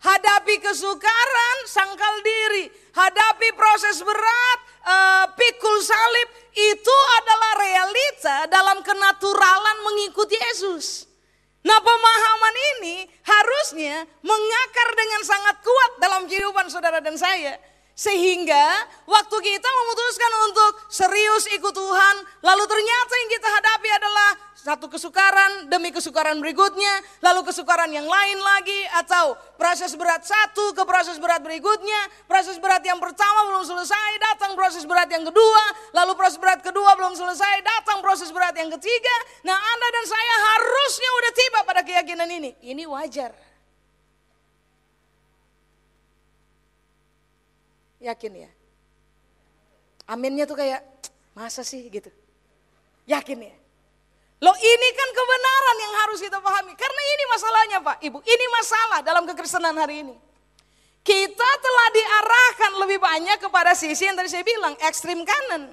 Hadapi 0.07 0.55
kesukaran, 0.63 1.57
sangkal 1.67 2.15
diri. 2.23 2.71
Hadapi 2.95 3.51
proses 3.59 3.99
berat, 3.99 4.59
uh, 4.87 5.25
pikul 5.35 5.83
salib. 5.83 6.29
Itu 6.55 6.95
adalah 7.19 7.51
realita 7.59 8.35
dalam 8.47 8.79
kenaturalan 8.87 9.77
mengikuti 9.83 10.39
Yesus. 10.39 11.11
Nah 11.67 11.75
pemahaman 11.83 12.55
ini 12.79 13.03
harusnya 13.27 14.07
mengakar 14.23 14.89
dengan 14.95 15.21
sangat 15.27 15.59
kuat 15.59 15.91
dalam 15.99 16.21
kehidupan 16.23 16.71
saudara 16.71 17.03
dan 17.03 17.19
saya. 17.19 17.59
Sehingga 17.97 18.85
waktu 19.09 19.37
kita 19.41 19.69
memutuskan 19.73 20.31
untuk 20.45 20.71
serius 20.85 21.49
ikut 21.49 21.73
Tuhan, 21.73 22.15
lalu 22.45 22.63
ternyata 22.69 23.13
yang 23.17 23.31
kita 23.33 23.49
hadapi 23.49 23.89
adalah 23.89 24.29
satu 24.53 24.85
kesukaran 24.85 25.65
demi 25.65 25.89
kesukaran 25.89 26.37
berikutnya, 26.37 27.01
lalu 27.25 27.41
kesukaran 27.49 27.89
yang 27.89 28.05
lain 28.05 28.37
lagi, 28.37 28.85
atau 29.01 29.33
proses 29.57 29.97
berat 29.97 30.21
satu 30.21 30.77
ke 30.77 30.85
proses 30.85 31.17
berat 31.17 31.41
berikutnya, 31.41 32.29
proses 32.29 32.61
berat 32.61 32.85
yang 32.85 33.01
pertama 33.01 33.49
belum 33.49 33.65
selesai, 33.65 34.09
datang 34.21 34.53
proses 34.53 34.85
berat 34.85 35.09
yang 35.09 35.25
kedua, 35.25 35.63
lalu 35.97 36.13
proses 36.13 36.37
berat 36.37 36.61
kedua 36.61 36.93
belum 37.01 37.17
selesai, 37.17 37.65
datang 37.65 38.05
proses 38.05 38.29
berat 38.29 38.53
yang 38.53 38.69
ketiga. 38.77 39.15
Nah 39.41 39.57
Anda 39.57 39.87
dan 39.89 40.05
saya 40.05 40.35
harusnya 40.53 41.09
udah 41.17 41.31
tiba 41.33 41.59
pada 41.65 41.81
keyakinan 41.81 42.29
ini. 42.29 42.53
Ini 42.61 42.85
wajar. 42.85 43.46
Yakin 48.07 48.47
ya? 48.47 48.51
Aminnya 50.07 50.47
tuh 50.47 50.55
kayak, 50.55 50.79
masa 51.35 51.67
sih 51.67 51.83
gitu. 51.91 52.07
Yakin 53.03 53.51
ya? 53.51 53.55
Loh 54.37 54.55
ini 54.55 54.87
kan 54.93 55.09
kebenaran 55.11 55.77
yang 55.81 55.93
harus 56.05 56.19
kita 56.23 56.37
pahami. 56.39 56.71
Karena 56.77 57.01
ini 57.03 57.23
masalahnya 57.27 57.77
Pak, 57.83 57.97
Ibu. 58.05 58.17
Ini 58.23 58.45
masalah 58.53 58.99
dalam 59.03 59.23
kekristenan 59.27 59.75
hari 59.75 60.07
ini. 60.07 60.15
Kita 61.03 61.49
telah 61.59 61.87
diarahkan 61.95 62.71
lebih 62.83 62.99
banyak 62.99 63.37
kepada 63.39 63.71
sisi 63.75 64.07
yang 64.07 64.15
tadi 64.15 64.27
saya 64.27 64.43
bilang, 64.43 64.75
ekstrim 64.83 65.23
kanan. 65.23 65.71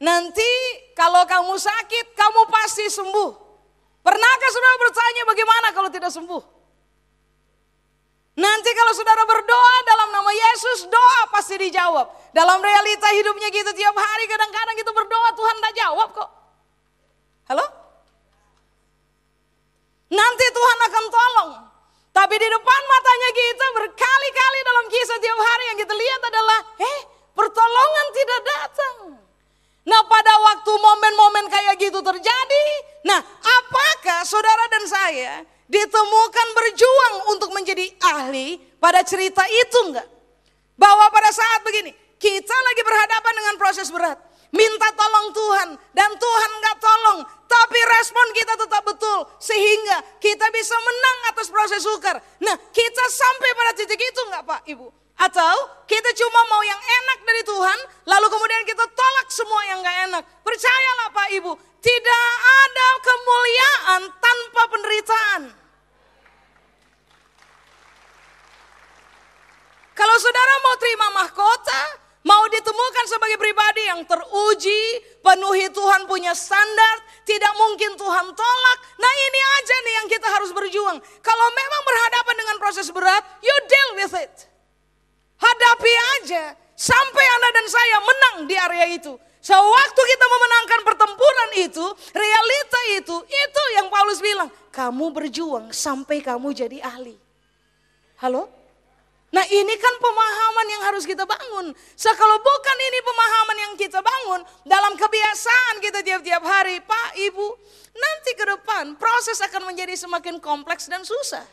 Nanti 0.00 0.50
kalau 0.96 1.28
kamu 1.28 1.60
sakit, 1.60 2.16
kamu 2.16 2.40
pasti 2.48 2.88
sembuh. 2.88 3.30
Pernahkah 4.00 4.48
saudara 4.48 4.76
bertanya 4.80 5.22
bagaimana 5.28 5.66
kalau 5.76 5.92
tidak 5.92 6.08
sembuh? 6.08 6.59
Nanti 8.40 8.70
kalau 8.72 8.96
saudara 8.96 9.20
berdoa 9.28 9.74
dalam 9.84 10.08
nama 10.16 10.32
Yesus, 10.32 10.88
doa 10.88 11.20
pasti 11.28 11.60
dijawab. 11.60 12.08
Dalam 12.32 12.56
realita 12.64 13.12
hidupnya 13.12 13.52
gitu, 13.52 13.68
tiap 13.76 13.92
hari 13.92 14.24
kadang-kadang 14.24 14.76
kita 14.80 14.90
berdoa 14.96 15.28
Tuhan 15.36 15.54
tidak 15.60 15.74
jawab 15.76 16.08
kok. 16.16 16.30
Halo? 17.52 17.66
Nanti 20.08 20.46
Tuhan 20.48 20.78
akan 20.88 21.04
tolong. 21.12 21.50
Tapi 22.16 22.34
di 22.40 22.48
depan 22.48 22.80
matanya 22.88 23.30
kita 23.36 23.66
berkali-kali 23.76 24.60
dalam 24.64 24.84
kisah 24.88 25.18
tiap 25.20 25.38
hari 25.38 25.64
yang 25.70 25.78
kita 25.84 25.94
lihat 25.94 26.20
adalah, 26.32 26.58
eh 26.80 27.00
pertolongan 27.36 28.06
tidak 28.16 28.40
datang. 28.48 28.96
Nah 29.84 30.02
pada 30.08 30.34
waktu 30.48 30.72
momen-momen 30.80 31.44
kayak 31.52 31.76
gitu 31.76 32.00
terjadi, 32.00 32.66
nah 33.04 33.20
apakah 33.44 34.24
saudara 34.24 34.64
dan 34.72 34.84
saya 34.88 35.32
ditemukan 35.70 36.48
berjuang 36.58 37.14
untuk 37.30 37.54
menjadi 37.54 37.86
ahli 38.02 38.58
pada 38.82 39.06
cerita 39.06 39.46
itu 39.46 39.78
enggak? 39.86 40.08
Bahwa 40.74 41.06
pada 41.14 41.30
saat 41.30 41.62
begini, 41.62 41.94
kita 42.18 42.56
lagi 42.56 42.82
berhadapan 42.82 43.34
dengan 43.38 43.54
proses 43.56 43.88
berat. 43.88 44.18
Minta 44.50 44.90
tolong 44.98 45.30
Tuhan 45.30 45.68
dan 45.94 46.10
Tuhan 46.18 46.50
enggak 46.58 46.76
tolong. 46.82 47.18
Tapi 47.46 47.78
respon 47.98 48.26
kita 48.34 48.58
tetap 48.58 48.82
betul. 48.82 49.22
Sehingga 49.38 50.02
kita 50.18 50.50
bisa 50.50 50.74
menang 50.74 51.18
atas 51.30 51.46
proses 51.46 51.78
sukar. 51.86 52.18
Nah 52.42 52.56
kita 52.74 53.04
sampai 53.06 53.50
pada 53.54 53.72
titik 53.78 54.00
itu 54.02 54.20
enggak 54.26 54.42
Pak 54.42 54.62
Ibu? 54.66 54.90
Atau 55.20 55.54
kita 55.86 56.10
cuma 56.16 56.40
mau 56.48 56.64
yang 56.64 56.80
enak 56.80 57.18
dari 57.28 57.42
Tuhan, 57.44 57.78
lalu 58.08 58.26
kemudian 58.32 58.64
kita 58.64 58.84
tolak 58.90 59.28
semua 59.30 59.60
yang 59.70 59.78
enggak 59.84 59.98
enak. 60.08 60.22
Percayalah 60.42 61.08
Pak 61.14 61.28
Ibu, 61.36 61.52
tidak 61.78 62.30
ada 62.42 62.88
kemuliaan 63.04 64.02
tanpa 64.18 64.62
penderitaan. 64.72 65.59
Kalau 70.00 70.16
saudara 70.16 70.54
mau 70.64 70.74
terima 70.80 71.08
mahkota, 71.12 71.82
mau 72.24 72.48
ditemukan 72.48 73.04
sebagai 73.04 73.36
pribadi 73.36 73.84
yang 73.84 74.00
teruji, 74.08 75.04
penuhi 75.20 75.68
Tuhan 75.68 76.08
punya 76.08 76.32
standar, 76.32 77.04
tidak 77.28 77.52
mungkin 77.60 78.00
Tuhan 78.00 78.32
tolak. 78.32 78.78
Nah 78.96 79.12
ini 79.12 79.40
aja 79.60 79.76
nih 79.84 79.94
yang 80.00 80.06
kita 80.08 80.24
harus 80.32 80.56
berjuang. 80.56 80.96
Kalau 81.20 81.46
memang 81.52 81.82
berhadapan 81.84 82.34
dengan 82.40 82.56
proses 82.56 82.88
berat, 82.88 83.20
you 83.44 83.52
deal 83.68 83.90
with 84.00 84.16
it. 84.16 84.48
Hadapi 85.36 85.92
aja, 86.16 86.56
sampai 86.72 87.24
Anda 87.36 87.48
dan 87.60 87.66
saya 87.68 87.96
menang 88.00 88.36
di 88.48 88.56
area 88.56 88.86
itu. 88.96 89.12
Sewaktu 89.44 90.00
kita 90.00 90.26
memenangkan 90.32 90.80
pertempuran 90.80 91.50
itu, 91.60 91.86
realita 92.16 92.80
itu, 92.96 93.16
itu 93.28 93.62
yang 93.76 93.92
Paulus 93.92 94.24
bilang, 94.24 94.48
kamu 94.72 95.12
berjuang 95.12 95.76
sampai 95.76 96.24
kamu 96.24 96.56
jadi 96.56 96.80
ahli. 96.88 97.20
Halo? 98.16 98.59
Nah 99.30 99.46
ini 99.46 99.74
kan 99.78 99.94
pemahaman 100.02 100.66
yang 100.74 100.82
harus 100.90 101.06
kita 101.06 101.22
bangun. 101.22 101.70
So 101.94 102.10
kalau 102.18 102.36
bukan 102.42 102.76
ini 102.82 102.98
pemahaman 102.98 103.56
yang 103.62 103.72
kita 103.78 104.02
bangun 104.02 104.42
dalam 104.66 104.98
kebiasaan 104.98 105.78
kita 105.78 106.02
tiap-tiap 106.02 106.42
hari, 106.42 106.82
Pak, 106.82 107.14
Ibu, 107.14 107.48
nanti 107.94 108.30
ke 108.34 108.42
depan 108.42 108.98
proses 108.98 109.38
akan 109.38 109.70
menjadi 109.70 109.94
semakin 109.94 110.42
kompleks 110.42 110.90
dan 110.90 111.06
susah. 111.06 111.46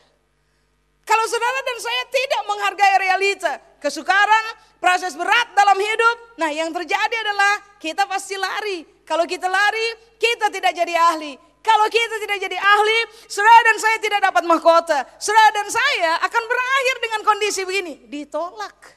Kalau 1.07 1.23
saudara 1.29 1.59
dan 1.63 1.77
saya 1.79 2.03
tidak 2.11 2.41
menghargai 2.49 2.95
realita, 2.99 3.53
kesukaran, 3.79 4.45
proses 4.81 5.15
berat 5.15 5.47
dalam 5.55 5.79
hidup, 5.79 6.35
nah 6.35 6.51
yang 6.51 6.67
terjadi 6.73 7.15
adalah 7.23 7.63
kita 7.79 8.03
pasti 8.09 8.35
lari. 8.35 8.83
Kalau 9.07 9.23
kita 9.23 9.47
lari, 9.47 10.17
kita 10.19 10.51
tidak 10.51 10.75
jadi 10.75 10.93
ahli. 10.99 11.39
Kalau 11.67 11.87
kita 11.91 12.15
tidak 12.23 12.37
jadi 12.47 12.55
ahli, 12.55 12.99
saudara 13.27 13.59
dan 13.67 13.75
saya 13.75 13.97
tidak 13.99 14.23
dapat 14.23 14.43
mahkota. 14.47 15.03
Saudara 15.19 15.51
dan 15.51 15.67
saya 15.67 16.15
akan 16.23 16.43
berakhir 16.47 16.95
dengan 17.03 17.21
kondisi 17.27 17.61
begini, 17.67 18.07
ditolak. 18.07 18.95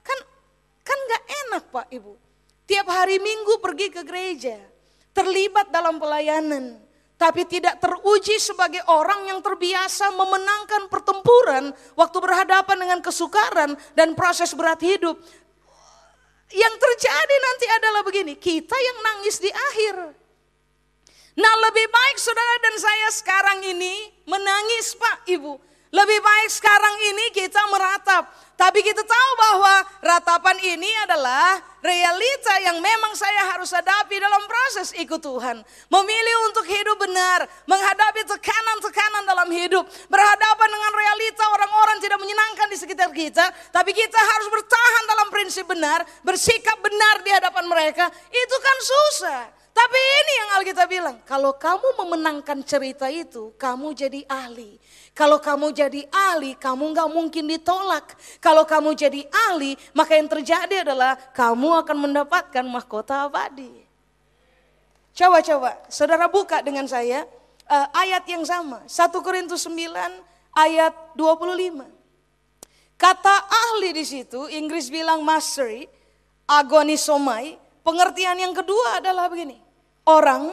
Kan 0.00 0.18
kan 0.80 0.98
nggak 1.04 1.24
enak 1.28 1.64
Pak 1.68 1.86
Ibu. 1.92 2.12
Tiap 2.64 2.86
hari 2.88 3.20
Minggu 3.20 3.60
pergi 3.60 3.92
ke 3.92 4.00
gereja, 4.08 4.56
terlibat 5.12 5.68
dalam 5.68 6.00
pelayanan, 6.00 6.80
tapi 7.20 7.44
tidak 7.44 7.76
teruji 7.76 8.40
sebagai 8.40 8.80
orang 8.88 9.28
yang 9.28 9.44
terbiasa 9.44 10.08
memenangkan 10.16 10.88
pertempuran 10.88 11.76
waktu 11.92 12.18
berhadapan 12.24 12.76
dengan 12.88 13.00
kesukaran 13.04 13.76
dan 13.92 14.16
proses 14.16 14.56
berat 14.56 14.80
hidup. 14.80 15.20
Yang 16.50 16.74
terjadi 16.80 17.36
nanti 17.36 17.66
adalah 17.68 18.00
begini, 18.00 18.32
kita 18.40 18.74
yang 18.80 18.98
nangis 19.04 19.36
di 19.44 19.52
akhir. 19.52 20.19
Nah 21.38 21.54
lebih 21.70 21.86
baik 21.86 22.16
saudara 22.18 22.54
dan 22.58 22.74
saya 22.80 23.08
sekarang 23.14 23.58
ini 23.62 23.94
menangis 24.26 24.98
Pak 24.98 25.30
Ibu. 25.30 25.70
Lebih 25.90 26.22
baik 26.22 26.50
sekarang 26.54 26.94
ini 27.02 27.34
kita 27.34 27.66
meratap. 27.66 28.30
Tapi 28.54 28.78
kita 28.78 29.02
tahu 29.02 29.30
bahwa 29.34 29.74
ratapan 30.04 30.54
ini 30.62 30.86
adalah 31.02 31.58
realita 31.82 32.62
yang 32.62 32.78
memang 32.78 33.10
saya 33.18 33.50
harus 33.50 33.74
hadapi 33.74 34.14
dalam 34.22 34.38
proses 34.46 34.94
ikut 34.94 35.18
Tuhan. 35.18 35.58
Memilih 35.90 36.36
untuk 36.46 36.62
hidup 36.68 36.94
benar, 36.94 37.42
menghadapi 37.66 38.22
tekanan-tekanan 38.22 39.24
dalam 39.26 39.48
hidup. 39.50 39.82
Berhadapan 40.06 40.68
dengan 40.70 40.92
realita 40.94 41.44
orang-orang 41.58 41.98
tidak 41.98 42.18
menyenangkan 42.22 42.68
di 42.70 42.76
sekitar 42.78 43.10
kita. 43.10 43.50
Tapi 43.74 43.90
kita 43.90 44.20
harus 44.20 44.46
bertahan 44.46 45.04
dalam 45.10 45.28
prinsip 45.34 45.66
benar, 45.66 46.06
bersikap 46.22 46.78
benar 46.78 47.18
di 47.26 47.34
hadapan 47.34 47.66
mereka. 47.66 48.06
Itu 48.30 48.56
kan 48.62 48.76
susah. 48.78 49.59
Tapi 49.80 49.96
ini 49.96 50.32
yang 50.36 50.50
Alkitab 50.60 50.88
bilang, 50.92 51.16
kalau 51.24 51.56
kamu 51.56 51.96
memenangkan 52.04 52.60
cerita 52.68 53.08
itu, 53.08 53.56
kamu 53.56 53.96
jadi 53.96 54.28
ahli. 54.28 54.76
Kalau 55.16 55.40
kamu 55.40 55.72
jadi 55.72 56.04
ahli, 56.12 56.52
kamu 56.52 56.92
nggak 56.92 57.08
mungkin 57.08 57.48
ditolak. 57.48 58.12
Kalau 58.44 58.68
kamu 58.68 58.92
jadi 58.92 59.24
ahli, 59.32 59.80
maka 59.96 60.20
yang 60.20 60.28
terjadi 60.28 60.84
adalah 60.84 61.16
kamu 61.32 61.80
akan 61.80 61.96
mendapatkan 61.96 62.64
mahkota 62.68 63.24
abadi. 63.24 63.72
Coba-coba, 65.16 65.80
saudara 65.88 66.28
buka 66.28 66.60
dengan 66.60 66.84
saya 66.84 67.24
uh, 67.64 67.88
ayat 67.96 68.28
yang 68.28 68.44
sama. 68.44 68.84
1 68.84 69.16
Korintus 69.24 69.64
9 69.64 69.80
ayat 70.60 70.92
25. 71.16 71.88
Kata 73.00 73.36
ahli 73.48 73.96
di 73.96 74.04
situ, 74.04 74.44
Inggris 74.52 74.92
bilang 74.92 75.24
mastery, 75.24 75.88
agonisomai. 76.44 77.56
Pengertian 77.80 78.36
yang 78.36 78.52
kedua 78.52 79.00
adalah 79.00 79.32
begini 79.32 79.59
orang 80.10 80.50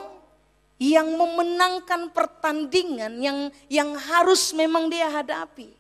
yang 0.78 1.10
memenangkan 1.18 2.14
pertandingan 2.14 3.18
yang 3.18 3.50
yang 3.66 3.98
harus 3.98 4.54
memang 4.54 4.94
dia 4.94 5.10
hadapi. 5.10 5.74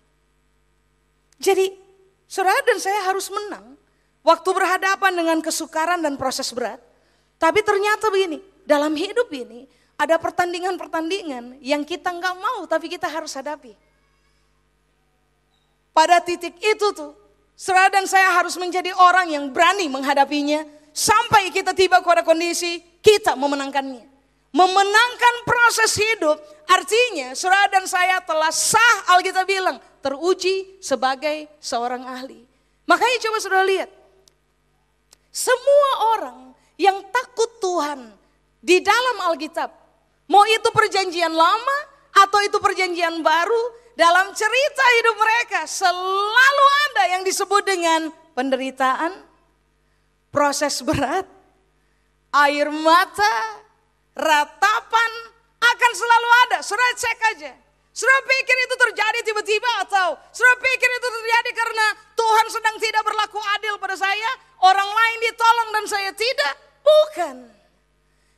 Jadi 1.37 1.77
saudara 2.25 2.57
dan 2.65 2.81
saya 2.81 3.05
harus 3.05 3.29
menang 3.29 3.77
waktu 4.25 4.49
berhadapan 4.49 5.13
dengan 5.13 5.37
kesukaran 5.45 6.01
dan 6.01 6.17
proses 6.17 6.49
berat. 6.49 6.81
Tapi 7.37 7.61
ternyata 7.61 8.09
begini, 8.09 8.41
dalam 8.65 8.97
hidup 8.97 9.29
ini 9.29 9.69
ada 9.93 10.17
pertandingan-pertandingan 10.17 11.61
yang 11.61 11.85
kita 11.85 12.09
nggak 12.09 12.35
mau 12.41 12.65
tapi 12.65 12.89
kita 12.89 13.05
harus 13.05 13.37
hadapi. 13.37 13.77
Pada 15.93 16.21
titik 16.21 16.57
itu 16.57 16.87
tuh, 16.93 17.13
saudara 17.53 17.89
dan 17.93 18.05
saya 18.09 18.33
harus 18.33 18.57
menjadi 18.57 18.93
orang 18.97 19.33
yang 19.33 19.49
berani 19.49 19.89
menghadapinya 19.89 20.65
sampai 20.97 21.53
kita 21.53 21.77
tiba 21.77 22.01
pada 22.01 22.25
kondisi 22.25 22.81
kita 23.05 23.37
memenangkannya. 23.37 24.17
Memenangkan 24.49 25.35
proses 25.45 25.93
hidup 26.01 26.41
artinya 26.65 27.37
saudara 27.37 27.69
dan 27.69 27.85
saya 27.85 28.17
telah 28.25 28.49
sah 28.49 29.13
Alkitab 29.13 29.45
bilang 29.45 29.77
teruji 30.01 30.81
sebagai 30.81 31.45
seorang 31.61 32.01
ahli. 32.01 32.41
Makanya 32.89 33.17
coba 33.29 33.37
saudara 33.37 33.67
lihat. 33.69 33.93
Semua 35.29 36.17
orang 36.17 36.39
yang 36.81 36.97
takut 37.13 37.61
Tuhan 37.61 38.09
di 38.57 38.81
dalam 38.81 39.29
Alkitab. 39.29 39.69
Mau 40.25 40.41
itu 40.49 40.69
perjanjian 40.73 41.29
lama 41.29 41.77
atau 42.25 42.41
itu 42.41 42.57
perjanjian 42.57 43.21
baru. 43.21 43.85
Dalam 43.97 44.29
cerita 44.33 44.85
hidup 45.01 45.15
mereka 45.17 45.65
selalu 45.65 46.65
ada 46.89 47.03
yang 47.17 47.21
disebut 47.25 47.65
dengan 47.65 48.13
penderitaan, 48.37 49.26
proses 50.29 50.83
berat, 50.83 51.25
air 52.47 52.67
mata, 52.69 53.63
ratapan 54.13 55.11
akan 55.57 55.91
selalu 55.93 56.29
ada. 56.47 56.57
Sudah 56.61 56.87
cek 56.95 57.19
aja. 57.35 57.53
Sudah 57.97 58.19
pikir 58.29 58.57
itu 58.61 58.75
terjadi 58.77 59.19
tiba-tiba 59.25 59.71
atau 59.89 60.13
sudah 60.29 60.55
pikir 60.61 60.85
itu 60.85 61.07
terjadi 61.09 61.49
karena 61.49 61.87
Tuhan 62.13 62.45
sedang 62.53 62.77
tidak 62.77 63.01
berlaku 63.01 63.41
adil 63.57 63.73
pada 63.81 63.97
saya, 63.97 64.37
orang 64.61 64.85
lain 64.85 65.17
ditolong 65.25 65.69
dan 65.73 65.85
saya 65.89 66.11
tidak? 66.13 66.53
Bukan. 66.85 67.56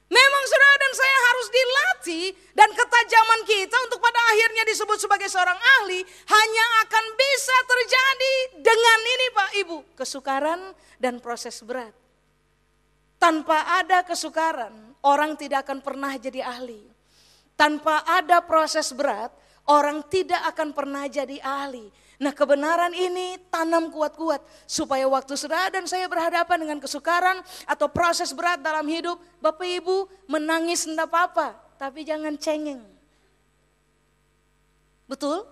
Memang 0.10 0.44
saudara 0.50 0.76
dan 0.82 0.94
saya 0.98 1.18
harus 1.30 1.48
dilatih 1.54 2.26
dan 2.58 2.70
ketajaman 2.74 3.42
kita 3.46 3.78
untuk 3.86 4.02
pada 4.02 4.18
akhirnya 4.34 4.66
disebut 4.66 4.98
sebagai 4.98 5.30
seorang 5.30 5.58
ahli 5.80 6.02
hanya 6.34 6.66
akan 6.90 7.06
bisa 7.14 7.58
terjadi 7.70 8.36
dengan 8.58 9.00
ini 9.06 9.28
Pak 9.38 9.52
Ibu, 9.62 9.78
kesukaran 9.94 10.74
dan 10.98 11.22
proses 11.22 11.62
berat. 11.62 11.94
Tanpa 13.22 13.78
ada 13.78 14.02
kesukaran, 14.02 14.98
orang 15.06 15.38
tidak 15.38 15.70
akan 15.70 15.86
pernah 15.86 16.18
jadi 16.18 16.42
ahli. 16.42 16.82
Tanpa 17.54 18.02
ada 18.08 18.42
proses 18.42 18.90
berat, 18.96 19.30
orang 19.70 20.02
tidak 20.10 20.42
akan 20.56 20.74
pernah 20.74 21.06
jadi 21.06 21.38
ahli. 21.44 21.86
Nah 22.20 22.36
kebenaran 22.36 22.92
ini 22.92 23.40
tanam 23.48 23.88
kuat-kuat 23.96 24.44
supaya 24.68 25.08
waktu 25.08 25.40
saudara 25.40 25.72
dan 25.72 25.88
saya 25.88 26.04
berhadapan 26.12 26.68
dengan 26.68 26.78
kesukaran 26.84 27.40
atau 27.64 27.88
proses 27.88 28.36
berat 28.36 28.60
dalam 28.60 28.84
hidup, 28.92 29.16
Bapak 29.40 29.64
Ibu 29.64 30.28
menangis 30.28 30.84
tidak 30.84 31.08
apa-apa, 31.08 31.56
tapi 31.80 32.04
jangan 32.04 32.36
cengeng. 32.36 32.84
Betul? 35.08 35.48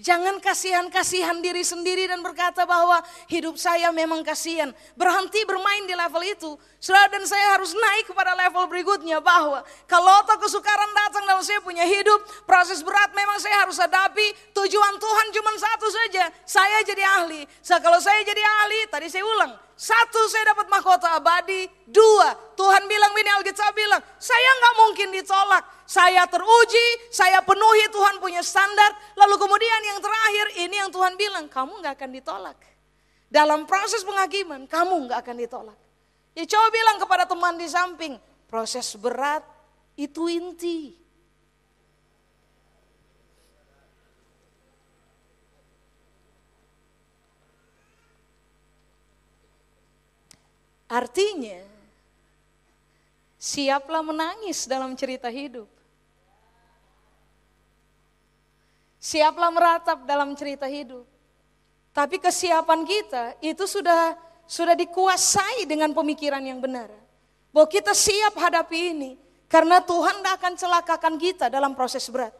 Jangan 0.00 0.40
kasihan-kasihan 0.40 1.44
diri 1.44 1.60
sendiri 1.60 2.08
dan 2.08 2.24
berkata 2.24 2.64
bahwa 2.64 3.04
hidup 3.28 3.60
saya 3.60 3.92
memang 3.92 4.24
kasihan. 4.24 4.72
Berhenti 4.96 5.44
bermain 5.44 5.84
di 5.84 5.92
level 5.92 6.22
itu. 6.24 6.50
Saudara 6.80 7.12
dan 7.12 7.28
saya 7.28 7.58
harus 7.58 7.76
naik 7.76 8.08
kepada 8.08 8.32
level 8.32 8.64
berikutnya 8.70 9.20
bahwa 9.20 9.60
kalau 9.84 10.24
toh 10.24 10.40
kesukaran 10.40 10.88
datang 10.96 11.28
dalam 11.28 11.44
saya 11.44 11.60
punya 11.60 11.84
hidup, 11.84 12.16
proses 12.48 12.80
berat 12.80 13.12
memang 13.12 13.36
saya 13.44 13.68
harus 13.68 13.76
hadapi. 13.76 14.32
Tujuan 14.56 14.94
Tuhan 14.96 15.26
cuma 15.36 15.52
satu 15.60 15.86
saja, 15.92 16.32
saya 16.48 16.80
jadi 16.80 17.04
ahli. 17.20 17.44
So, 17.60 17.76
kalau 17.84 18.00
saya 18.00 18.24
jadi 18.24 18.40
ahli, 18.40 18.88
tadi 18.88 19.12
saya 19.12 19.28
ulang, 19.28 19.52
satu, 19.80 20.28
saya 20.28 20.52
dapat 20.52 20.68
mahkota 20.68 21.16
abadi. 21.16 21.64
Dua, 21.88 22.36
Tuhan 22.52 22.84
bilang, 22.84 23.16
ini 23.16 23.32
Alkitab 23.32 23.72
bilang, 23.72 24.04
saya 24.20 24.50
nggak 24.60 24.74
mungkin 24.76 25.08
ditolak. 25.08 25.64
Saya 25.88 26.28
teruji, 26.28 27.08
saya 27.08 27.40
penuhi 27.40 27.88
Tuhan 27.88 28.20
punya 28.20 28.44
standar. 28.44 28.92
Lalu 29.16 29.40
kemudian 29.40 29.80
yang 29.88 30.04
terakhir, 30.04 30.46
ini 30.68 30.76
yang 30.84 30.92
Tuhan 30.92 31.16
bilang, 31.16 31.48
kamu 31.48 31.80
nggak 31.80 31.96
akan 31.96 32.10
ditolak. 32.12 32.60
Dalam 33.32 33.64
proses 33.64 34.04
penghakiman, 34.04 34.68
kamu 34.68 35.08
nggak 35.08 35.24
akan 35.24 35.36
ditolak. 35.48 35.78
Ya 36.36 36.44
coba 36.44 36.68
bilang 36.68 36.96
kepada 37.00 37.24
teman 37.24 37.56
di 37.56 37.64
samping, 37.64 38.20
proses 38.52 38.92
berat 39.00 39.40
itu 39.96 40.28
inti. 40.28 40.99
Artinya, 50.90 51.62
siaplah 53.38 54.02
menangis 54.02 54.66
dalam 54.66 54.90
cerita 54.98 55.30
hidup. 55.30 55.70
Siaplah 58.98 59.54
meratap 59.54 60.02
dalam 60.02 60.34
cerita 60.34 60.66
hidup. 60.66 61.06
Tapi 61.94 62.18
kesiapan 62.18 62.82
kita 62.82 63.38
itu 63.38 63.64
sudah 63.70 64.18
sudah 64.50 64.74
dikuasai 64.74 65.62
dengan 65.62 65.94
pemikiran 65.94 66.42
yang 66.42 66.58
benar. 66.58 66.90
Bahwa 67.54 67.70
kita 67.70 67.94
siap 67.94 68.34
hadapi 68.34 68.78
ini 68.90 69.14
karena 69.46 69.78
Tuhan 69.78 70.20
tidak 70.20 70.34
akan 70.42 70.52
celakakan 70.58 71.14
kita 71.22 71.46
dalam 71.46 71.78
proses 71.78 72.02
berat. 72.10 72.34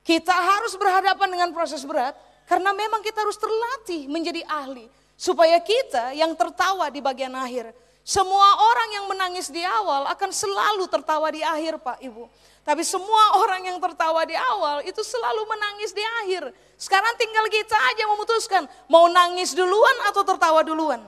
Kita 0.00 0.32
harus 0.32 0.72
berhadapan 0.76 1.28
dengan 1.36 1.50
proses 1.52 1.84
berat 1.84 2.16
karena 2.48 2.72
memang 2.72 3.04
kita 3.04 3.24
harus 3.24 3.36
terlatih 3.36 4.08
menjadi 4.08 4.40
ahli 4.48 4.88
Supaya 5.14 5.62
kita 5.62 6.12
yang 6.12 6.34
tertawa 6.34 6.90
di 6.90 6.98
bagian 6.98 7.32
akhir. 7.34 7.70
Semua 8.04 8.60
orang 8.60 8.88
yang 9.00 9.04
menangis 9.08 9.48
di 9.48 9.64
awal 9.64 10.04
akan 10.12 10.28
selalu 10.28 10.84
tertawa 10.92 11.32
di 11.32 11.40
akhir 11.40 11.80
Pak 11.80 12.04
Ibu. 12.04 12.28
Tapi 12.60 12.84
semua 12.84 13.40
orang 13.40 13.64
yang 13.64 13.80
tertawa 13.80 14.28
di 14.28 14.36
awal 14.36 14.84
itu 14.84 15.00
selalu 15.00 15.48
menangis 15.48 15.96
di 15.96 16.04
akhir. 16.24 16.52
Sekarang 16.76 17.16
tinggal 17.16 17.48
kita 17.48 17.72
aja 17.72 18.04
memutuskan 18.12 18.62
mau 18.92 19.08
nangis 19.08 19.56
duluan 19.56 19.96
atau 20.12 20.20
tertawa 20.20 20.60
duluan. 20.60 21.00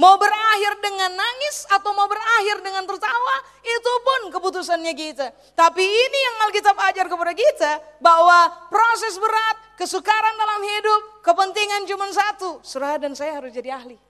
Mau 0.00 0.16
berakhir 0.16 0.80
dengan 0.80 1.12
nangis 1.12 1.68
atau 1.68 1.92
mau 1.92 2.08
berakhir 2.08 2.64
dengan 2.64 2.88
tertawa, 2.88 3.36
itu 3.60 3.92
pun 4.00 4.20
keputusannya 4.32 4.92
kita. 4.96 5.26
Tapi 5.52 5.84
ini 5.84 6.18
yang 6.18 6.36
Alkitab 6.48 6.76
ajar 6.88 7.06
kepada 7.12 7.32
kita, 7.36 7.72
bahwa 8.00 8.48
proses 8.72 9.20
berat, 9.20 9.56
kesukaran 9.76 10.34
dalam 10.40 10.64
hidup, 10.64 11.00
kepentingan 11.20 11.84
cuma 11.84 12.08
satu. 12.08 12.64
Saudara 12.64 12.96
dan 12.96 13.12
saya 13.12 13.36
harus 13.36 13.52
jadi 13.52 13.76
ahli. 13.76 14.00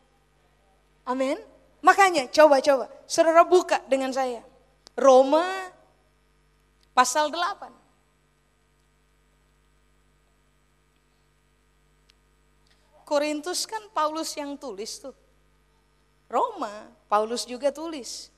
Amin. 1.03 1.35
Makanya 1.83 2.31
coba-coba, 2.31 2.87
saudara 3.11 3.43
buka 3.43 3.83
dengan 3.91 4.15
saya. 4.15 4.39
Roma 4.95 5.43
pasal 6.95 7.27
8. 7.27 7.83
Korintus 13.03 13.67
kan 13.67 13.83
Paulus 13.91 14.31
yang 14.39 14.55
tulis 14.57 15.03
tuh. 15.03 15.22
Roma, 16.33 16.89
Paulus 17.13 17.45
juga 17.45 17.69
tulis. 17.69 18.33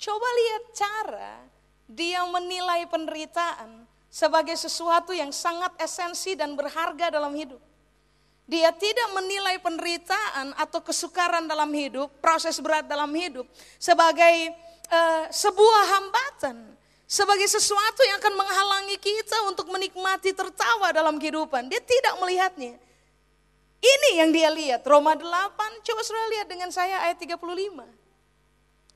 Coba 0.00 0.24
lihat 0.24 0.62
cara 0.72 1.32
dia 1.84 2.24
menilai 2.24 2.88
penderitaan 2.88 3.84
sebagai 4.08 4.56
sesuatu 4.56 5.12
yang 5.12 5.28
sangat 5.28 5.76
esensi 5.76 6.32
dan 6.32 6.56
berharga 6.56 7.12
dalam 7.12 7.36
hidup. 7.36 7.60
Dia 8.48 8.72
tidak 8.72 9.08
menilai 9.12 9.60
penderitaan 9.60 10.56
atau 10.56 10.80
kesukaran 10.80 11.44
dalam 11.44 11.68
hidup, 11.72 12.12
proses 12.20 12.60
berat 12.60 12.84
dalam 12.88 13.08
hidup 13.12 13.48
sebagai 13.80 14.52
uh, 14.88 15.24
sebuah 15.32 15.82
hambatan, 15.96 16.56
sebagai 17.04 17.48
sesuatu 17.48 18.00
yang 18.04 18.20
akan 18.20 18.34
menghalangi 18.36 18.96
kita 19.00 19.48
untuk 19.48 19.68
menikmati 19.72 20.32
tertawa 20.32 20.92
dalam 20.92 21.16
kehidupan. 21.20 21.68
Dia 21.68 21.80
tidak 21.80 22.20
melihatnya. 22.20 22.76
Ini 23.84 24.24
yang 24.24 24.32
dia 24.32 24.48
lihat, 24.48 24.80
Roma 24.88 25.12
8, 25.12 25.84
coba 25.84 26.00
saudara 26.00 26.32
lihat 26.32 26.48
dengan 26.48 26.72
saya 26.72 27.04
ayat 27.04 27.20
35 27.20 27.36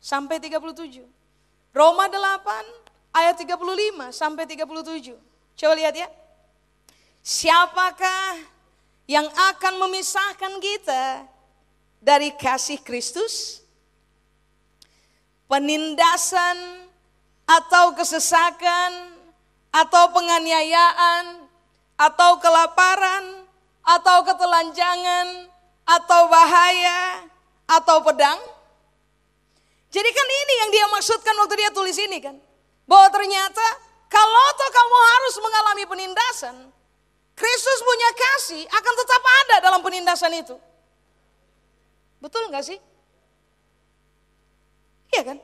sampai 0.00 0.40
37. 0.40 1.04
Roma 1.76 2.08
8 2.08 3.12
ayat 3.12 3.36
35 3.36 4.08
sampai 4.16 4.48
37. 4.48 5.12
Coba 5.60 5.72
lihat 5.76 5.92
ya. 5.92 6.08
Siapakah 7.20 8.40
yang 9.04 9.28
akan 9.28 9.74
memisahkan 9.76 10.56
kita 10.56 11.28
dari 12.00 12.32
kasih 12.32 12.80
Kristus? 12.80 13.60
Penindasan 15.44 16.88
atau 17.44 17.92
kesesakan 17.92 19.12
atau 19.68 20.16
penganiayaan 20.16 21.44
atau 22.00 22.40
kelaparan 22.40 23.37
atau 23.88 24.20
ketelanjangan, 24.20 25.48
atau 25.88 26.20
bahaya, 26.28 27.24
atau 27.64 28.04
pedang. 28.04 28.36
Jadi 29.88 30.10
kan 30.12 30.28
ini 30.28 30.54
yang 30.60 30.70
dia 30.76 30.86
maksudkan 30.92 31.32
waktu 31.40 31.56
dia 31.56 31.70
tulis 31.72 31.96
ini 31.96 32.20
kan. 32.20 32.36
Bahwa 32.84 33.08
ternyata 33.08 33.64
kalau 34.12 34.46
toh 34.60 34.70
kamu 34.72 34.96
harus 34.96 35.34
mengalami 35.40 35.84
penindasan, 35.88 36.56
Kristus 37.32 37.80
punya 37.80 38.10
kasih 38.12 38.62
akan 38.68 38.94
tetap 39.00 39.22
ada 39.24 39.56
dalam 39.64 39.80
penindasan 39.80 40.32
itu. 40.36 40.56
Betul 42.20 42.52
nggak 42.52 42.64
sih? 42.68 42.78
Iya 45.16 45.22
kan? 45.32 45.38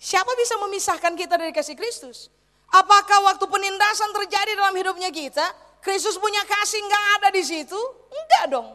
Siapa 0.00 0.32
bisa 0.34 0.58
memisahkan 0.58 1.12
kita 1.14 1.38
dari 1.38 1.52
kasih 1.52 1.78
Kristus? 1.78 2.32
Apakah 2.70 3.30
waktu 3.30 3.44
penindasan 3.46 4.10
terjadi 4.14 4.56
dalam 4.56 4.74
hidupnya 4.74 5.12
kita, 5.12 5.44
Kristus 5.80 6.20
punya 6.20 6.44
kasih 6.44 6.80
nggak 6.84 7.04
ada 7.20 7.28
di 7.32 7.40
situ? 7.40 7.80
Enggak 8.12 8.52
dong. 8.52 8.68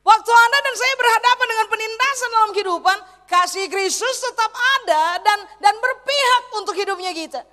Waktu 0.00 0.30
Anda 0.32 0.58
dan 0.64 0.74
saya 0.74 0.94
berhadapan 0.96 1.46
dengan 1.52 1.66
penindasan 1.68 2.30
dalam 2.32 2.50
kehidupan, 2.56 2.98
kasih 3.28 3.68
Kristus 3.68 4.16
tetap 4.24 4.48
ada 4.48 5.20
dan 5.20 5.38
dan 5.60 5.74
berpihak 5.76 6.42
untuk 6.56 6.72
hidupnya 6.72 7.12
kita. 7.12 7.44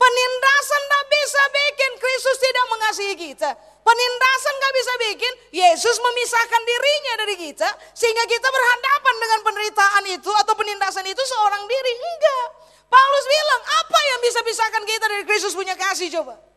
Penindasan 0.00 0.82
tak 0.88 1.04
bisa 1.12 1.42
bikin 1.52 1.92
Kristus 2.00 2.36
tidak 2.40 2.66
mengasihi 2.72 3.14
kita. 3.20 3.50
Penindasan 3.84 4.54
gak 4.56 4.74
bisa 4.76 4.92
bikin 4.96 5.32
Yesus 5.52 5.96
memisahkan 6.00 6.62
dirinya 6.64 7.14
dari 7.20 7.36
kita 7.36 7.68
sehingga 7.92 8.24
kita 8.24 8.48
berhadapan 8.48 9.14
dengan 9.20 9.40
penderitaan 9.44 10.04
itu 10.08 10.30
atau 10.40 10.54
penindasan 10.56 11.04
itu 11.04 11.20
seorang 11.20 11.68
diri. 11.68 11.92
Enggak. 12.00 12.46
Paulus 12.88 13.26
bilang, 13.28 13.62
apa 13.84 13.98
yang 14.14 14.18
bisa 14.24 14.40
pisahkan 14.40 14.82
kita 14.88 15.04
dari 15.04 15.24
Kristus 15.28 15.52
punya 15.52 15.76
kasih 15.76 16.08
coba? 16.08 16.49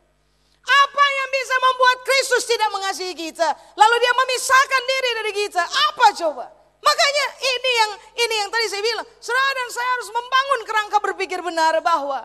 Apa 0.73 1.05
yang 1.05 1.29
bisa 1.29 1.55
membuat 1.61 1.97
Kristus 2.01 2.43
tidak 2.49 2.69
mengasihi 2.73 3.13
kita? 3.13 3.49
Lalu 3.77 3.95
dia 4.01 4.13
memisahkan 4.17 4.81
diri 4.89 5.11
dari 5.21 5.31
kita. 5.45 5.63
Apa 5.63 6.05
coba? 6.17 6.45
Makanya 6.83 7.25
ini 7.39 7.71
yang 7.79 7.91
ini 8.27 8.35
yang 8.43 8.49
tadi 8.51 8.65
saya 8.67 8.83
bilang, 8.83 9.07
saudara 9.23 9.51
dan 9.55 9.69
saya 9.71 9.89
harus 9.95 10.09
membangun 10.11 10.59
kerangka 10.67 10.97
berpikir 10.99 11.39
benar 11.39 11.79
bahwa 11.79 12.19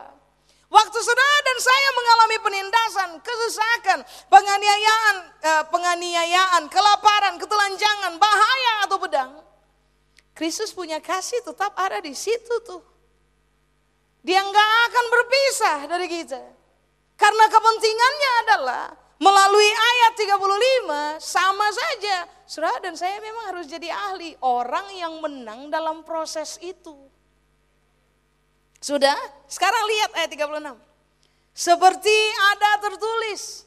waktu 0.66 0.98
saudara 0.98 1.38
dan 1.46 1.58
saya 1.62 1.88
mengalami 1.94 2.36
penindasan, 2.42 3.10
kesesakan, 3.22 3.98
penganiayaan, 4.26 5.16
eh, 5.46 5.64
penganiayaan, 5.70 6.62
kelaparan, 6.66 7.38
ketelanjangan, 7.38 8.12
bahaya 8.18 8.74
atau 8.90 8.98
pedang, 8.98 9.32
Kristus 10.34 10.74
punya 10.74 10.98
kasih 10.98 11.38
tetap 11.46 11.74
ada 11.78 12.02
di 12.02 12.14
situ 12.18 12.58
tuh. 12.66 12.82
Dia 14.26 14.42
nggak 14.42 14.70
akan 14.90 15.04
berpisah 15.14 15.78
dari 15.86 16.06
kita. 16.10 16.57
Karena 17.18 17.44
kepentingannya 17.50 18.32
adalah 18.46 18.84
melalui 19.18 19.70
ayat 19.74 20.12
35 20.14 21.18
sama 21.18 21.66
saja. 21.74 22.16
Saudara 22.46 22.78
dan 22.78 22.94
saya 22.94 23.18
memang 23.18 23.50
harus 23.50 23.66
jadi 23.66 23.90
ahli. 23.90 24.38
Orang 24.38 24.86
yang 24.94 25.18
menang 25.18 25.66
dalam 25.68 26.06
proses 26.06 26.56
itu. 26.62 26.94
Sudah? 28.78 29.18
Sekarang 29.50 29.82
lihat 29.90 30.10
ayat 30.14 30.30
36. 30.30 30.78
Seperti 31.50 32.16
ada 32.54 32.86
tertulis. 32.86 33.66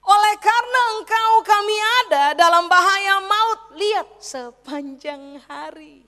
Oleh 0.00 0.34
karena 0.38 0.80
engkau 0.96 1.32
kami 1.42 1.76
ada 2.06 2.24
dalam 2.38 2.70
bahaya 2.70 3.18
maut. 3.18 3.60
Lihat 3.74 4.08
sepanjang 4.22 5.42
hari. 5.50 6.06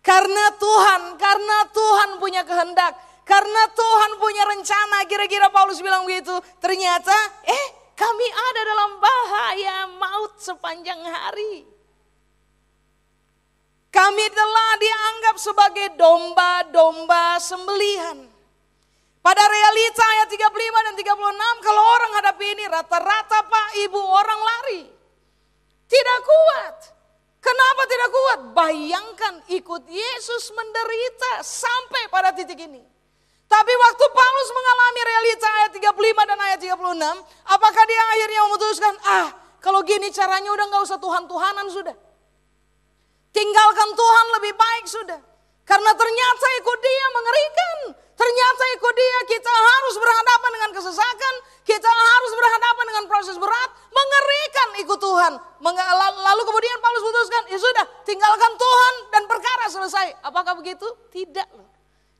Karena 0.00 0.44
Tuhan, 0.56 1.20
karena 1.20 1.58
Tuhan 1.68 2.10
punya 2.16 2.40
kehendak 2.46 2.96
karena 3.30 3.62
Tuhan 3.70 4.12
punya 4.18 4.42
rencana, 4.42 5.06
kira-kira 5.06 5.46
Paulus 5.54 5.78
bilang 5.78 6.02
begitu. 6.02 6.34
Ternyata, 6.58 7.14
eh 7.46 7.66
kami 7.94 8.26
ada 8.26 8.60
dalam 8.66 8.90
bahaya 8.98 9.76
maut 9.94 10.34
sepanjang 10.42 10.98
hari. 10.98 11.62
Kami 13.94 14.26
telah 14.34 14.70
dianggap 14.82 15.36
sebagai 15.38 15.94
domba-domba 15.94 17.38
sembelihan. 17.38 18.26
Pada 19.22 19.44
realita 19.46 20.02
ayat 20.02 20.28
35 20.34 20.86
dan 20.90 20.94
36 20.98 21.66
kalau 21.66 21.82
orang 21.86 22.12
hadapi 22.18 22.46
ini 22.50 22.64
rata-rata 22.66 23.46
pak 23.46 23.68
ibu 23.86 24.00
orang 24.00 24.40
lari. 24.42 24.82
Tidak 25.86 26.18
kuat. 26.26 26.76
Kenapa 27.38 27.82
tidak 27.86 28.10
kuat? 28.10 28.40
Bayangkan 28.58 29.34
ikut 29.54 29.86
Yesus 29.86 30.50
menderita 30.50 31.46
sampai 31.46 32.10
pada 32.10 32.34
titik 32.34 32.58
ini. 32.58 32.89
Tapi 33.50 33.72
waktu 33.74 34.04
Paulus 34.14 34.48
mengalami 34.54 35.00
realita 35.10 35.48
ayat 35.58 35.70
35 35.74 36.30
dan 36.30 36.38
ayat 36.38 36.58
36, 36.62 37.50
apakah 37.50 37.82
dia 37.82 38.02
akhirnya 38.14 38.40
memutuskan, 38.46 38.94
ah 39.02 39.28
kalau 39.58 39.82
gini 39.82 40.06
caranya 40.14 40.54
udah 40.54 40.64
nggak 40.70 40.82
usah 40.86 40.98
Tuhan-Tuhanan 41.02 41.66
sudah. 41.66 41.96
Tinggalkan 43.30 43.90
Tuhan 43.94 44.26
lebih 44.38 44.52
baik 44.58 44.86
sudah. 44.90 45.20
Karena 45.62 45.92
ternyata 45.94 46.46
ikut 46.58 46.78
dia 46.82 47.06
mengerikan. 47.14 47.78
Ternyata 48.18 48.62
ikut 48.74 48.94
dia 48.98 49.18
kita 49.30 49.54
harus 49.54 49.94
berhadapan 50.02 50.50
dengan 50.50 50.70
kesesakan. 50.74 51.34
Kita 51.62 51.86
harus 51.86 52.32
berhadapan 52.34 52.84
dengan 52.90 53.04
proses 53.06 53.36
berat. 53.38 53.70
Mengerikan 53.94 54.68
ikut 54.82 54.98
Tuhan. 54.98 55.32
Lalu 56.26 56.42
kemudian 56.42 56.78
Paulus 56.82 57.06
putuskan, 57.06 57.42
ya 57.54 57.58
sudah 57.62 57.86
tinggalkan 58.02 58.52
Tuhan 58.58 58.94
dan 59.14 59.22
perkara 59.30 59.66
selesai. 59.70 60.26
Apakah 60.26 60.58
begitu? 60.58 60.90
Tidak 61.14 61.48
loh. 61.54 61.69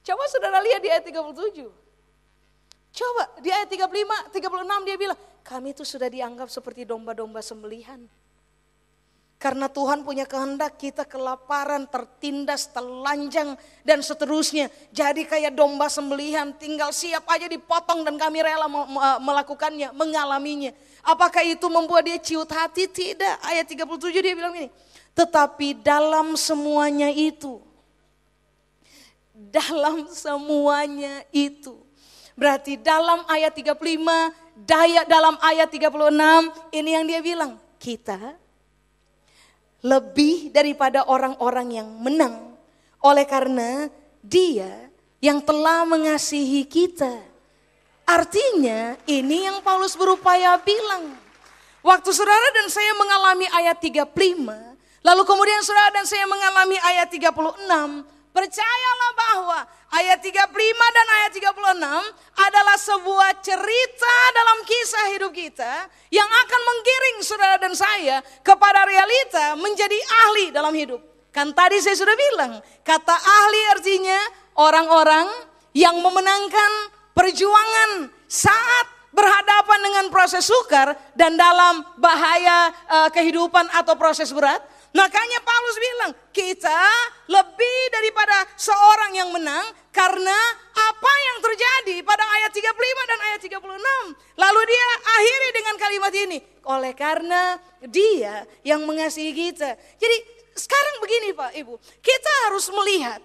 Coba 0.01 0.25
saudara 0.33 0.59
lihat 0.65 0.81
di 0.81 0.89
ayat 0.89 1.05
37. 1.05 1.69
Coba 2.91 3.23
di 3.39 3.49
ayat 3.53 3.69
35, 3.71 4.35
36 4.35 4.87
dia 4.89 4.97
bilang, 4.99 5.19
kami 5.47 5.77
itu 5.77 5.87
sudah 5.87 6.09
dianggap 6.11 6.51
seperti 6.51 6.83
domba-domba 6.89 7.39
sembelihan. 7.39 8.03
Karena 9.41 9.73
Tuhan 9.73 10.05
punya 10.05 10.29
kehendak 10.29 10.77
kita 10.77 11.09
kelaparan, 11.09 11.89
tertindas, 11.89 12.69
telanjang 12.77 13.57
dan 13.81 14.05
seterusnya. 14.05 14.69
Jadi 14.93 15.25
kayak 15.25 15.57
domba 15.57 15.89
sembelihan 15.89 16.53
tinggal 16.61 16.93
siap 16.93 17.25
aja 17.25 17.49
dipotong 17.49 18.05
dan 18.05 18.21
kami 18.21 18.45
rela 18.45 18.69
melakukannya, 19.17 19.97
mengalaminya. 19.97 20.77
Apakah 21.01 21.41
itu 21.41 21.65
membuat 21.73 22.05
dia 22.05 22.21
ciut 22.21 22.53
hati? 22.53 22.85
Tidak. 22.85 23.41
Ayat 23.41 23.65
37 23.65 24.21
dia 24.21 24.37
bilang 24.37 24.53
ini. 24.53 24.69
Tetapi 25.17 25.81
dalam 25.81 26.37
semuanya 26.37 27.09
itu. 27.09 27.70
Dalam 29.49 30.05
semuanya 30.13 31.25
itu. 31.33 31.81
Berarti 32.37 32.77
dalam 32.77 33.25
ayat 33.25 33.57
35, 33.57 33.81
daya 34.69 35.09
dalam 35.09 35.41
ayat 35.41 35.73
36 35.73 36.77
ini 36.77 36.91
yang 36.93 37.05
dia 37.09 37.21
bilang. 37.25 37.57
Kita 37.81 38.37
lebih 39.81 40.53
daripada 40.53 41.09
orang-orang 41.09 41.81
yang 41.81 41.89
menang. 42.01 42.53
Oleh 43.01 43.25
karena 43.25 43.89
dia 44.21 44.93
yang 45.21 45.41
telah 45.41 45.89
mengasihi 45.89 46.65
kita. 46.69 47.25
Artinya 48.05 48.99
ini 49.09 49.49
yang 49.49 49.65
Paulus 49.65 49.97
berupaya 49.97 50.61
bilang. 50.61 51.17
Waktu 51.81 52.13
saudara 52.13 52.49
dan 52.53 52.69
saya 52.69 52.93
mengalami 52.93 53.49
ayat 53.57 53.81
35, 53.81 54.13
lalu 55.01 55.23
kemudian 55.25 55.65
saudara 55.65 55.89
dan 55.97 56.05
saya 56.05 56.29
mengalami 56.29 56.77
ayat 56.77 57.09
36, 57.09 58.05
Percayalah 58.31 59.11
bahwa 59.19 59.59
ayat 59.91 60.23
35 60.23 60.55
dan 60.95 61.07
ayat 61.19 61.31
36 61.35 61.51
adalah 62.39 62.77
sebuah 62.79 63.31
cerita 63.43 64.15
dalam 64.31 64.59
kisah 64.63 65.07
hidup 65.19 65.35
kita 65.35 65.91
yang 66.15 66.31
akan 66.31 66.61
menggiring 66.63 67.19
saudara 67.27 67.59
dan 67.59 67.75
saya 67.75 68.23
kepada 68.47 68.87
realita 68.87 69.59
menjadi 69.59 69.99
ahli 70.27 70.55
dalam 70.55 70.71
hidup. 70.71 71.03
Kan 71.35 71.51
tadi 71.51 71.83
saya 71.83 71.99
sudah 71.99 72.15
bilang, 72.15 72.63
kata 72.87 73.15
ahli 73.19 73.61
artinya 73.75 74.19
orang-orang 74.59 75.27
yang 75.75 75.99
memenangkan 75.99 76.71
perjuangan 77.15 78.15
saat 78.31 78.87
berhadapan 79.11 79.79
dengan 79.83 80.05
proses 80.11 80.47
sukar 80.47 80.95
dan 81.19 81.35
dalam 81.35 81.83
bahaya 81.99 82.71
uh, 82.87 83.09
kehidupan 83.11 83.67
atau 83.75 83.99
proses 83.99 84.31
berat. 84.31 84.63
Makanya 84.91 85.39
Paulus 85.47 85.77
bilang, 85.79 86.13
kita 86.35 86.83
lebih 87.31 87.79
daripada 87.95 88.43
seorang 88.59 89.15
yang 89.15 89.31
menang 89.31 89.71
karena 89.95 90.39
apa 90.75 91.13
yang 91.31 91.39
terjadi 91.47 92.03
pada 92.03 92.27
ayat 92.27 92.51
35 92.51 93.11
dan 93.11 93.19
ayat 93.31 93.41
36. 93.43 93.61
Lalu 94.35 94.61
dia 94.67 94.87
akhiri 95.07 95.49
dengan 95.55 95.75
kalimat 95.79 96.13
ini, 96.15 96.39
oleh 96.67 96.93
karena 96.99 97.55
dia 97.87 98.43
yang 98.67 98.83
mengasihi 98.83 99.31
kita. 99.31 99.79
Jadi 99.79 100.17
sekarang 100.59 100.97
begini 100.99 101.39
Pak 101.39 101.53
Ibu, 101.55 101.75
kita 102.03 102.33
harus 102.51 102.67
melihat 102.75 103.23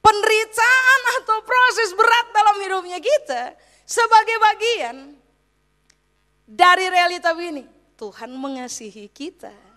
penderitaan 0.00 1.00
atau 1.22 1.44
proses 1.44 1.92
berat 1.92 2.26
dalam 2.32 2.56
hidupnya 2.64 2.98
kita 2.98 3.52
sebagai 3.84 4.36
bagian 4.40 4.96
dari 6.48 6.88
realita 6.88 7.36
ini. 7.36 7.68
Tuhan 8.00 8.34
mengasihi 8.34 9.06
kita. 9.12 9.71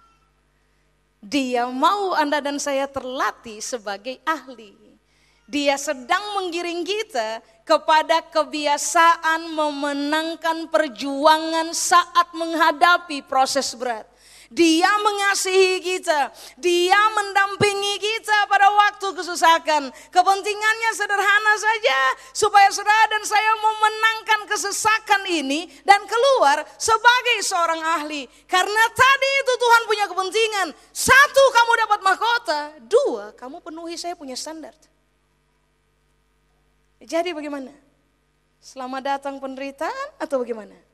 Dia 1.26 1.66
mau 1.66 2.14
Anda 2.14 2.38
dan 2.38 2.62
saya 2.62 2.86
terlatih 2.86 3.58
sebagai 3.58 4.22
ahli. 4.22 4.78
Dia 5.50 5.74
sedang 5.74 6.22
menggiring 6.38 6.86
kita 6.86 7.42
kepada 7.66 8.22
kebiasaan 8.30 9.50
memenangkan 9.50 10.70
perjuangan 10.70 11.74
saat 11.74 12.30
menghadapi 12.30 13.26
proses 13.26 13.74
berat. 13.74 14.06
Dia 14.54 14.92
mengasihi 15.02 15.82
kita, 15.82 16.30
dia 16.62 17.00
mendampingi 17.18 17.98
kita 17.98 18.46
pada 18.46 18.70
waktu 18.70 19.08
kesusahan. 19.18 19.90
Kepentingannya 20.14 20.92
sederhana 20.94 21.54
saja, 21.58 22.00
supaya 22.30 22.70
saudara 22.70 23.10
dan 23.10 23.26
saya 23.26 23.52
memenangkan 23.58 24.42
kesesakan 24.46 25.26
ini 25.26 25.66
dan 25.82 26.06
keluar 26.06 26.62
sebagai 26.78 27.42
seorang 27.42 27.82
ahli. 27.98 28.30
Karena 28.46 28.84
tadi 28.94 29.30
itu 29.42 29.54
Tuhan 29.58 29.82
punya 29.90 30.06
kepentingan. 30.06 30.68
Satu, 30.94 31.44
kamu 31.50 31.72
dapat 31.90 32.00
mahkota. 32.06 32.60
Dua, 32.86 33.34
kamu 33.34 33.66
penuhi 33.66 33.98
saya 33.98 34.14
punya 34.14 34.38
standar. 34.38 34.78
Jadi 37.02 37.34
bagaimana? 37.34 37.74
Selamat 38.62 39.02
datang 39.18 39.38
penderitaan 39.38 40.18
atau 40.18 40.42
bagaimana? 40.42 40.85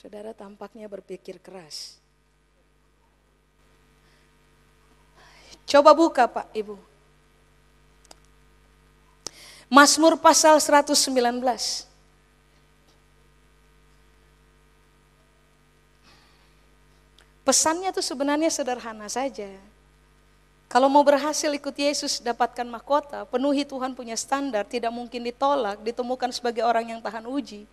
Saudara 0.00 0.32
tampaknya 0.32 0.88
berpikir 0.88 1.36
keras. 1.44 2.00
Coba 5.68 5.92
buka 5.92 6.24
Pak 6.24 6.48
Ibu. 6.56 6.80
Mazmur 9.68 10.16
pasal 10.16 10.56
119. 10.56 11.04
Pesannya 17.44 17.92
tuh 17.92 18.00
sebenarnya 18.00 18.48
sederhana 18.48 19.04
saja. 19.04 19.52
Kalau 20.72 20.88
mau 20.88 21.04
berhasil 21.04 21.52
ikut 21.52 21.76
Yesus 21.76 22.24
dapatkan 22.24 22.64
mahkota, 22.64 23.28
penuhi 23.28 23.68
Tuhan 23.68 23.92
punya 23.92 24.16
standar, 24.16 24.64
tidak 24.64 24.96
mungkin 24.96 25.28
ditolak, 25.28 25.84
ditemukan 25.84 26.32
sebagai 26.32 26.64
orang 26.64 26.96
yang 26.96 27.04
tahan 27.04 27.28
uji. 27.28 27.68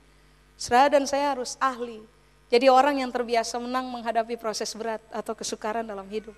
Saudara 0.59 0.99
dan 0.99 1.07
saya 1.07 1.31
harus 1.31 1.55
ahli, 1.61 2.16
jadi 2.47 2.71
orang 2.71 3.03
yang 3.03 3.11
terbiasa 3.11 3.59
menang 3.59 3.91
menghadapi 3.91 4.39
proses 4.39 4.71
berat 4.71 5.03
atau 5.11 5.35
kesukaran 5.35 5.83
dalam 5.83 6.07
hidup. 6.07 6.35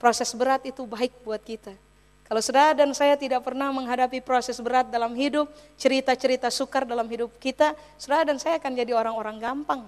Proses 0.00 0.34
berat 0.34 0.66
itu 0.66 0.82
baik 0.82 1.22
buat 1.22 1.38
kita. 1.38 1.70
Kalau 2.30 2.42
saudara 2.42 2.74
dan 2.78 2.94
saya 2.94 3.18
tidak 3.18 3.42
pernah 3.42 3.74
menghadapi 3.74 4.22
proses 4.22 4.58
berat 4.62 4.86
dalam 4.86 5.10
hidup, 5.18 5.50
cerita-cerita 5.74 6.46
sukar 6.46 6.86
dalam 6.86 7.10
hidup 7.10 7.34
kita, 7.42 7.74
saudara 7.98 8.30
dan 8.30 8.38
saya 8.38 8.62
akan 8.62 8.70
jadi 8.74 8.94
orang-orang 8.94 9.42
gampang. 9.42 9.82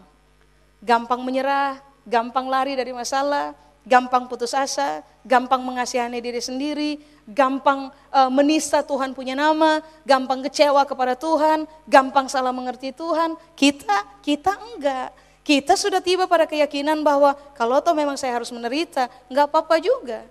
Gampang 0.83 1.23
menyerah, 1.23 1.79
gampang 2.03 2.51
lari 2.51 2.75
dari 2.75 2.91
masalah, 2.91 3.55
gampang 3.87 4.27
putus 4.27 4.55
asa, 4.59 5.07
gampang 5.23 5.63
mengasihani 5.63 6.19
diri 6.19 6.43
sendiri, 6.43 6.99
gampang 7.31 7.95
uh, 8.11 8.31
menista 8.31 8.83
Tuhan 8.83 9.15
punya 9.15 9.39
nama, 9.39 9.79
gampang 10.03 10.43
kecewa 10.43 10.83
kepada 10.83 11.15
Tuhan, 11.15 11.67
gampang 11.87 12.27
salah 12.27 12.51
mengerti 12.51 12.91
Tuhan. 12.91 13.39
Kita, 13.55 14.19
kita 14.19 14.59
enggak. 14.75 15.15
Kita 15.43 15.75
sudah 15.75 15.99
tiba 15.99 16.31
pada 16.31 16.47
keyakinan 16.47 17.03
bahwa 17.03 17.35
kalau 17.59 17.83
toh 17.83 17.95
memang 17.95 18.15
saya 18.15 18.39
harus 18.39 18.55
menderita, 18.55 19.11
nggak 19.27 19.47
apa-apa 19.51 19.83
juga. 19.83 20.23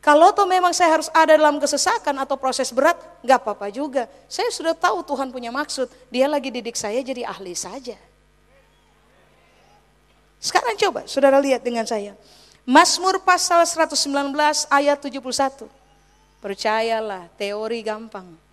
Kalau 0.00 0.32
toh 0.32 0.48
memang 0.48 0.72
saya 0.72 1.00
harus 1.00 1.08
ada 1.12 1.36
dalam 1.36 1.56
kesesakan 1.60 2.16
atau 2.20 2.36
proses 2.36 2.72
berat, 2.72 2.96
nggak 3.20 3.38
apa-apa 3.44 3.68
juga. 3.68 4.08
Saya 4.28 4.48
sudah 4.52 4.72
tahu 4.76 5.04
Tuhan 5.04 5.28
punya 5.32 5.52
maksud, 5.52 5.88
dia 6.08 6.28
lagi 6.28 6.48
didik 6.48 6.76
saya 6.76 7.00
jadi 7.04 7.28
ahli 7.28 7.52
saja. 7.52 7.96
Sekarang 10.40 10.76
coba 10.76 11.08
saudara 11.08 11.40
lihat 11.40 11.64
dengan 11.64 11.88
saya. 11.88 12.12
Mazmur 12.68 13.20
pasal 13.20 13.64
119 13.64 13.96
ayat 14.72 14.96
71. 15.00 15.68
Percayalah, 16.40 17.28
teori 17.40 17.80
gampang. 17.80 18.43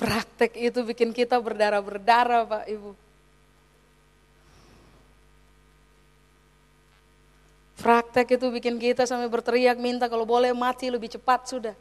Praktek 0.00 0.56
itu 0.56 0.80
bikin 0.80 1.12
kita 1.12 1.36
berdarah-berdarah 1.36 2.48
Pak 2.48 2.64
Ibu. 2.72 2.96
Praktek 7.80 8.40
itu 8.40 8.46
bikin 8.48 8.80
kita 8.80 9.04
sampai 9.04 9.28
berteriak 9.28 9.76
minta 9.76 10.08
kalau 10.08 10.24
boleh 10.24 10.56
mati 10.56 10.88
lebih 10.88 11.12
cepat 11.12 11.52
sudah. 11.52 11.76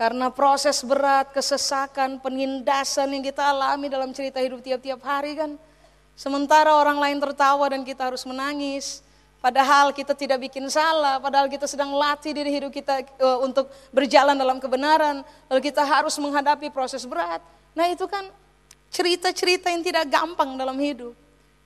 Karena 0.00 0.32
proses 0.32 0.80
berat, 0.80 1.28
kesesakan, 1.32 2.24
penindasan 2.24 3.12
yang 3.12 3.20
kita 3.20 3.52
alami 3.52 3.92
dalam 3.92 4.16
cerita 4.16 4.40
hidup 4.40 4.64
tiap-tiap 4.64 5.04
hari 5.04 5.36
kan. 5.36 5.60
Sementara 6.16 6.72
orang 6.72 6.96
lain 6.96 7.20
tertawa 7.20 7.68
dan 7.68 7.84
kita 7.84 8.08
harus 8.08 8.24
menangis. 8.24 9.04
Padahal 9.44 9.92
kita 9.92 10.16
tidak 10.16 10.48
bikin 10.48 10.64
salah, 10.72 11.20
padahal 11.20 11.52
kita 11.52 11.68
sedang 11.68 11.92
latih 11.92 12.32
diri 12.32 12.48
hidup 12.48 12.72
kita 12.72 13.04
uh, 13.20 13.44
untuk 13.44 13.68
berjalan 13.92 14.32
dalam 14.32 14.56
kebenaran. 14.56 15.20
Lalu 15.52 15.60
kita 15.68 15.84
harus 15.84 16.16
menghadapi 16.16 16.72
proses 16.72 17.04
berat. 17.04 17.44
Nah 17.76 17.84
itu 17.92 18.08
kan 18.08 18.24
cerita-cerita 18.88 19.68
yang 19.68 19.84
tidak 19.84 20.08
gampang 20.08 20.56
dalam 20.56 20.72
hidup. 20.80 21.12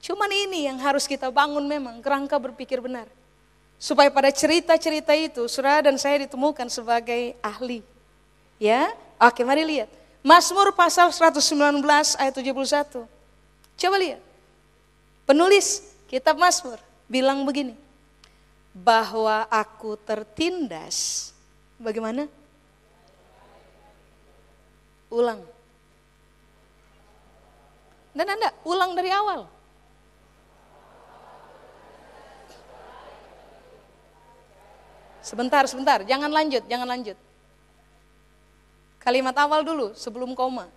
Cuman 0.03 0.27
ini 0.27 0.67
yang 0.67 0.75
harus 0.83 1.07
kita 1.07 1.31
bangun 1.31 1.62
memang, 1.71 2.03
kerangka 2.03 2.35
berpikir 2.43 2.83
benar. 2.83 3.07
Supaya 3.79 4.11
pada 4.11 4.35
cerita-cerita 4.35 5.14
itu, 5.14 5.47
surah 5.47 5.87
dan 5.87 5.95
saya 6.03 6.27
ditemukan 6.27 6.67
sebagai 6.67 7.38
ahli. 7.38 7.87
Ya, 8.59 8.91
oke 9.23 9.47
mari 9.47 9.62
lihat. 9.62 9.91
Mazmur 10.27 10.75
pasal 10.75 11.14
119 11.14 11.79
ayat 12.19 12.35
71. 12.35 13.07
Coba 13.79 13.97
lihat. 14.03 14.19
Penulis 15.31 15.95
kitab 16.11 16.35
Mazmur 16.43 16.88
bilang 17.09 17.42
begini. 17.42 17.75
Bahwa 18.77 19.49
aku 19.51 19.99
tertindas. 19.99 21.33
Bagaimana? 21.81 22.31
Ulang. 25.11 25.42
Dan 28.14 28.29
Anda 28.29 28.53
ulang 28.62 28.92
dari 28.94 29.11
awal. 29.11 29.49
Sebentar, 35.29 35.68
sebentar, 35.68 36.01
jangan 36.09 36.33
lanjut, 36.33 36.64
jangan 36.64 36.88
lanjut. 36.88 37.18
Kalimat 38.97 39.37
awal 39.37 39.61
dulu 39.61 39.92
sebelum 39.92 40.33
koma. 40.33 40.73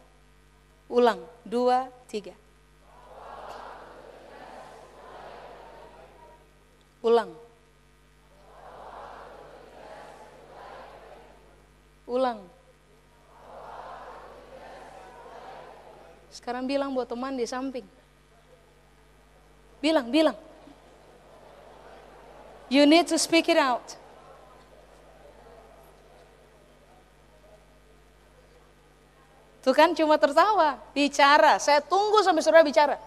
Ulang, 0.91 1.23
dua, 1.47 1.87
tiga. 2.11 2.35
Ulang. 7.01 7.33
Ulang. 12.05 12.39
Sekarang 16.29 16.69
bilang 16.69 16.93
buat 16.93 17.09
teman 17.09 17.35
di 17.35 17.45
samping. 17.49 17.85
Bilang, 19.81 20.13
bilang. 20.13 20.37
You 22.71 22.87
need 22.87 23.09
to 23.11 23.17
speak 23.19 23.51
it 23.51 23.59
out. 23.59 23.99
Tuh 29.61 29.77
kan 29.77 29.93
cuma 29.93 30.17
tertawa, 30.17 30.81
bicara. 30.95 31.61
Saya 31.61 31.83
tunggu 31.85 32.25
sampai 32.25 32.41
saudara 32.41 32.65
bicara. 32.65 32.97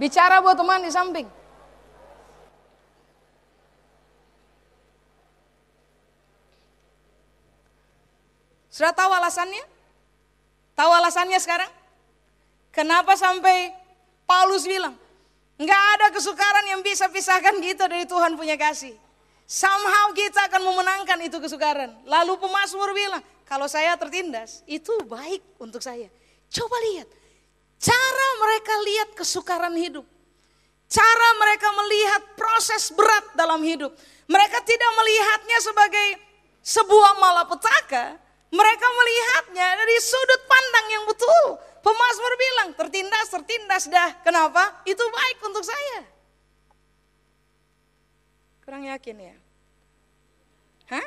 Bicara 0.00 0.40
buat 0.40 0.56
teman 0.56 0.80
di 0.80 0.92
samping. 0.94 1.28
Sudah 8.74 8.90
tahu 8.90 9.06
alasannya? 9.14 9.62
Tahu 10.74 10.90
alasannya 10.90 11.38
sekarang? 11.38 11.70
Kenapa 12.74 13.14
sampai 13.14 13.70
Paulus 14.26 14.66
bilang, 14.66 14.98
nggak 15.62 15.82
ada 15.94 16.06
kesukaran 16.10 16.66
yang 16.66 16.82
bisa 16.82 17.06
pisahkan 17.06 17.54
kita 17.62 17.86
dari 17.86 18.02
Tuhan 18.02 18.34
punya 18.34 18.58
kasih. 18.58 18.98
Somehow 19.46 20.10
kita 20.10 20.50
akan 20.50 20.66
memenangkan 20.66 21.22
itu 21.22 21.38
kesukaran. 21.38 21.94
Lalu 22.02 22.34
pemazmur 22.34 22.90
bilang, 22.90 23.22
kalau 23.46 23.70
saya 23.70 23.94
tertindas, 23.94 24.66
itu 24.66 24.90
baik 25.06 25.38
untuk 25.62 25.78
saya. 25.78 26.10
Coba 26.50 26.74
lihat, 26.90 27.06
cara 27.78 28.28
mereka 28.42 28.74
lihat 28.90 29.08
kesukaran 29.14 29.76
hidup. 29.78 30.02
Cara 30.90 31.28
mereka 31.38 31.70
melihat 31.78 32.22
proses 32.34 32.90
berat 32.90 33.38
dalam 33.38 33.62
hidup. 33.62 33.94
Mereka 34.26 34.58
tidak 34.66 34.90
melihatnya 34.98 35.58
sebagai 35.62 36.08
sebuah 36.58 37.22
malapetaka. 37.22 38.23
Mereka 38.54 38.86
melihatnya 38.86 39.68
dari 39.82 39.96
sudut 39.98 40.42
pandang 40.46 40.86
yang 40.94 41.04
betul. 41.10 41.58
Pemasmur 41.82 42.32
bilang, 42.38 42.68
tertindas, 42.78 43.26
tertindas 43.28 43.84
dah. 43.90 44.14
Kenapa? 44.22 44.78
Itu 44.86 45.02
baik 45.02 45.38
untuk 45.42 45.66
saya. 45.66 46.06
Kurang 48.62 48.86
yakin 48.86 49.16
ya? 49.20 49.36
Hah? 50.94 51.06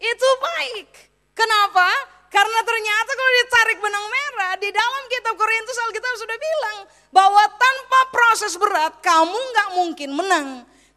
Itu 0.00 0.28
baik. 0.40 0.90
Kenapa? 1.36 1.86
Karena 2.32 2.60
ternyata 2.64 3.10
kalau 3.12 3.32
ditarik 3.44 3.78
benang 3.78 4.06
merah 4.08 4.52
di 4.56 4.72
dalam 4.72 5.04
kitab 5.12 5.36
Korintus 5.36 5.78
Alkitab 5.84 6.14
sudah 6.16 6.38
bilang 6.40 6.78
bahwa 7.12 7.44
tanpa 7.60 8.00
proses 8.08 8.56
berat 8.56 8.96
kamu 9.04 9.36
nggak 9.36 9.68
mungkin 9.76 10.10
menang. 10.16 10.48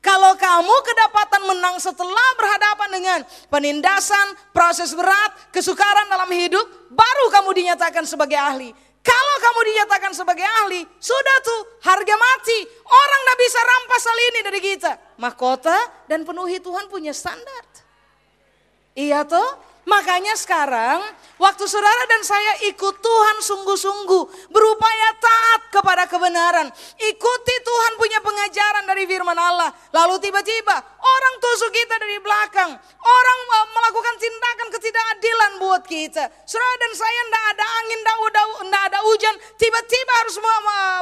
Kalau 0.06 0.38
kamu 0.38 0.76
kedapatan 0.86 1.42
menang 1.50 1.82
setelah 1.82 2.30
berhadapan 2.38 2.90
dengan 2.94 3.20
penindasan, 3.50 4.38
proses 4.54 4.94
berat, 4.94 5.34
kesukaran 5.50 6.06
dalam 6.06 6.30
hidup, 6.30 6.62
baru 6.94 7.26
kamu 7.34 7.50
dinyatakan 7.58 8.06
sebagai 8.06 8.38
ahli. 8.38 8.70
Kalau 9.02 9.36
kamu 9.42 9.60
dinyatakan 9.66 10.14
sebagai 10.14 10.46
ahli, 10.46 10.86
sudah 11.02 11.38
tuh 11.42 11.62
harga 11.82 12.16
mati. 12.22 12.60
Orang 12.86 13.22
tidak 13.26 13.38
bisa 13.42 13.60
rampas 13.66 14.04
hal 14.06 14.20
ini 14.30 14.40
dari 14.46 14.60
kita. 14.62 14.92
Mahkota 15.18 15.78
dan 16.06 16.22
penuhi 16.22 16.62
Tuhan 16.62 16.86
punya 16.86 17.10
standar. 17.10 17.66
Iya 18.94 19.26
tuh, 19.26 19.50
Makanya 19.86 20.34
sekarang 20.34 20.98
waktu 21.38 21.64
saudara 21.70 22.10
dan 22.10 22.26
saya 22.26 22.66
ikut 22.74 22.96
Tuhan 23.06 23.38
sungguh-sungguh 23.46 24.50
berupaya 24.50 25.10
taat 25.22 25.62
kepada 25.70 26.10
kebenaran. 26.10 26.74
Ikuti 26.98 27.56
Tuhan 27.62 27.94
punya 28.02 28.18
pengajaran 28.26 28.90
dari 28.90 29.06
firman 29.06 29.38
Allah. 29.38 29.70
Lalu 29.94 30.18
tiba-tiba 30.26 30.76
orang 30.98 31.34
tusuk 31.38 31.70
kita 31.70 32.02
dari 32.02 32.18
belakang. 32.18 32.74
Orang 32.98 33.40
eh, 33.46 33.68
melakukan 33.78 34.16
tindakan 34.18 34.68
ketidakadilan 34.74 35.52
buat 35.62 35.84
kita. 35.86 36.24
Saudara 36.50 36.76
dan 36.82 36.92
saya 36.98 37.22
tidak 37.30 37.44
ada 37.54 37.66
angin, 37.86 38.00
tidak 38.02 38.84
ada 38.90 39.00
hujan. 39.06 39.36
Tiba-tiba 39.62 40.14
harus 40.26 40.36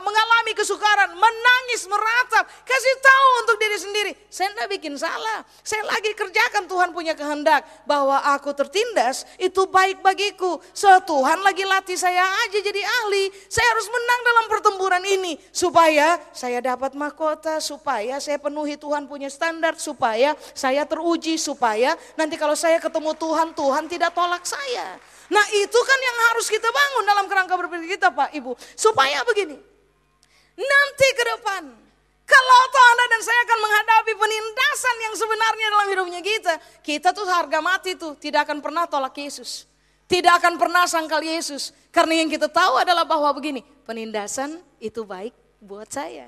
mengalami 0.04 0.52
kesukaran, 0.52 1.10
menangis, 1.15 1.88
meratap. 1.88 2.43
Kasih 2.67 2.96
tahu 3.00 3.28
untuk 3.48 3.56
diri 3.63 3.78
sendiri. 3.80 4.12
Saya 4.28 4.52
tidak 4.52 4.67
bikin 4.76 5.00
salah. 5.00 5.48
Saya 5.63 5.88
lagi 5.88 6.12
kerjakan 6.12 6.67
Tuhan 6.67 6.89
punya 6.91 7.15
kehendak 7.15 7.63
bahwa 7.88 8.19
aku 8.36 8.52
ter 8.52 8.67
tertindas, 8.73 9.29
itu 9.38 9.69
baik 9.69 10.01
bagiku. 10.01 10.57
So 10.73 10.89
Tuhan 11.05 11.45
lagi 11.45 11.62
latih 11.62 11.93
saya 11.93 12.25
aja 12.25 12.57
jadi 12.57 12.81
ahli. 12.81 13.29
Saya 13.45 13.69
harus 13.69 13.86
menang 13.86 14.21
dalam 14.25 14.45
pertempuran 14.49 15.03
ini. 15.05 15.38
Supaya 15.53 16.17
saya 16.33 16.57
dapat 16.57 16.97
mahkota, 16.97 17.62
supaya 17.62 18.17
saya 18.17 18.41
penuhi 18.41 18.73
Tuhan 18.73 19.05
punya 19.05 19.29
standar, 19.29 19.77
supaya 19.77 20.33
saya 20.57 20.89
teruji, 20.89 21.38
supaya 21.38 21.93
nanti 22.17 22.33
kalau 22.33 22.57
saya 22.57 22.81
ketemu 22.81 23.13
Tuhan, 23.13 23.53
Tuhan 23.53 23.86
tidak 23.86 24.09
tolak 24.17 24.41
saya. 24.41 24.97
Nah 25.29 25.45
itu 25.53 25.79
kan 25.86 25.99
yang 26.01 26.17
harus 26.33 26.49
kita 26.49 26.65
bangun 26.73 27.03
dalam 27.05 27.25
kerangka 27.29 27.53
berpikir 27.53 28.01
kita 28.01 28.09
Pak 28.09 28.33
Ibu. 28.33 28.57
Supaya 28.73 29.21
begini, 29.21 29.62
nanti 30.57 31.07
ke 31.13 31.23
depan 31.38 31.83
kalau 32.23 32.59
toh 32.71 32.86
Anda 32.88 33.05
dan 33.12 33.21
saya 33.21 33.39
akan 33.43 33.59
menghadapi 33.59 34.13
penindasan 34.15 34.95
yang 35.03 35.13
sebenarnya 35.19 35.67
dalam 35.67 35.87
hidupnya 35.91 36.21
kita, 36.23 36.54
kita 36.79 37.10
tuh 37.12 37.27
harga 37.27 37.60
mati 37.60 38.00
tuh 38.00 38.15
tidak 38.15 38.48
akan 38.48 38.63
pernah 38.63 38.87
tolak 38.87 39.15
Yesus. 39.19 39.67
Tidak 40.08 40.29
akan 40.29 40.60
pernah 40.60 40.83
sangkal 40.87 41.23
Yesus. 41.23 41.71
Karena 41.91 42.23
yang 42.23 42.29
kita 42.29 42.48
tahu 42.48 42.79
adalah 42.79 43.08
bahwa 43.08 43.31
begini, 43.33 43.63
penindasan 43.87 44.62
itu 44.79 45.02
baik 45.04 45.33
buat 45.63 45.87
saya. 45.89 46.27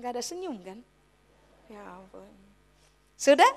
Gak 0.00 0.16
ada 0.16 0.22
senyum 0.24 0.56
kan? 0.64 0.78
Ya 1.68 1.82
ampun. 1.84 2.24
Sudah? 3.20 3.50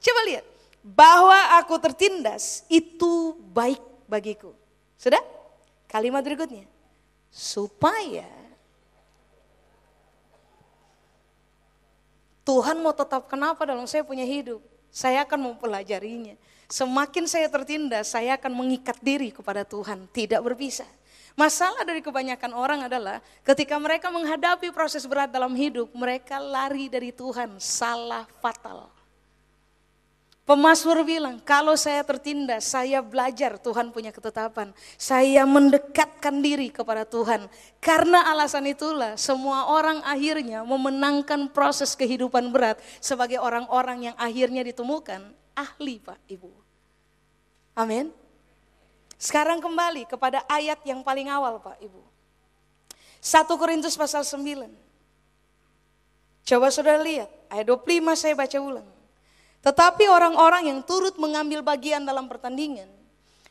Coba 0.00 0.20
lihat. 0.24 0.46
Bahwa 0.80 1.60
aku 1.60 1.76
tertindas 1.76 2.64
itu 2.72 3.36
baik 3.52 3.82
bagiku. 4.08 4.56
Sudah? 4.96 5.20
Kalimat 5.84 6.24
berikutnya. 6.24 6.64
Supaya 7.28 8.39
Tuhan 12.50 12.82
mau 12.82 12.90
tetap 12.90 13.30
kenapa 13.30 13.62
dalam 13.62 13.86
saya 13.86 14.02
punya 14.02 14.26
hidup? 14.26 14.58
Saya 14.90 15.22
akan 15.22 15.54
mempelajarinya. 15.54 16.34
Semakin 16.66 17.30
saya 17.30 17.46
tertindas, 17.46 18.10
saya 18.10 18.34
akan 18.34 18.50
mengikat 18.50 18.98
diri 18.98 19.30
kepada 19.30 19.62
Tuhan, 19.62 20.10
tidak 20.10 20.42
berpisah. 20.42 20.90
Masalah 21.38 21.86
dari 21.86 22.02
kebanyakan 22.02 22.50
orang 22.50 22.90
adalah 22.90 23.22
ketika 23.46 23.78
mereka 23.78 24.10
menghadapi 24.10 24.74
proses 24.74 25.06
berat 25.06 25.30
dalam 25.30 25.54
hidup, 25.54 25.94
mereka 25.94 26.42
lari 26.42 26.90
dari 26.90 27.14
Tuhan, 27.14 27.54
salah 27.62 28.26
fatal. 28.42 28.90
Pemasmur 30.50 31.06
bilang, 31.06 31.38
kalau 31.46 31.78
saya 31.78 32.02
tertindas, 32.02 32.66
saya 32.66 32.98
belajar 32.98 33.54
Tuhan 33.54 33.94
punya 33.94 34.10
ketetapan. 34.10 34.74
Saya 34.98 35.46
mendekatkan 35.46 36.42
diri 36.42 36.74
kepada 36.74 37.06
Tuhan. 37.06 37.46
Karena 37.78 38.26
alasan 38.34 38.66
itulah 38.66 39.14
semua 39.14 39.70
orang 39.70 40.02
akhirnya 40.02 40.66
memenangkan 40.66 41.54
proses 41.54 41.94
kehidupan 41.94 42.50
berat 42.50 42.82
sebagai 42.98 43.38
orang-orang 43.38 44.10
yang 44.10 44.16
akhirnya 44.18 44.66
ditemukan 44.66 45.22
ahli 45.54 46.02
Pak 46.02 46.18
Ibu. 46.26 46.50
Amin. 47.78 48.10
Sekarang 49.22 49.62
kembali 49.62 50.02
kepada 50.10 50.42
ayat 50.50 50.82
yang 50.82 51.06
paling 51.06 51.30
awal 51.30 51.62
Pak 51.62 51.78
Ibu. 51.78 52.02
1 53.22 53.46
Korintus 53.54 53.94
pasal 53.94 54.26
9. 54.26 54.66
Coba 56.42 56.74
saudara 56.74 56.98
lihat, 56.98 57.30
ayat 57.46 57.70
25 57.70 58.18
saya 58.18 58.34
baca 58.34 58.58
ulang. 58.58 58.98
Tetapi 59.60 60.08
orang-orang 60.08 60.72
yang 60.72 60.80
turut 60.80 61.20
mengambil 61.20 61.60
bagian 61.60 62.00
dalam 62.04 62.24
pertandingan, 62.32 62.88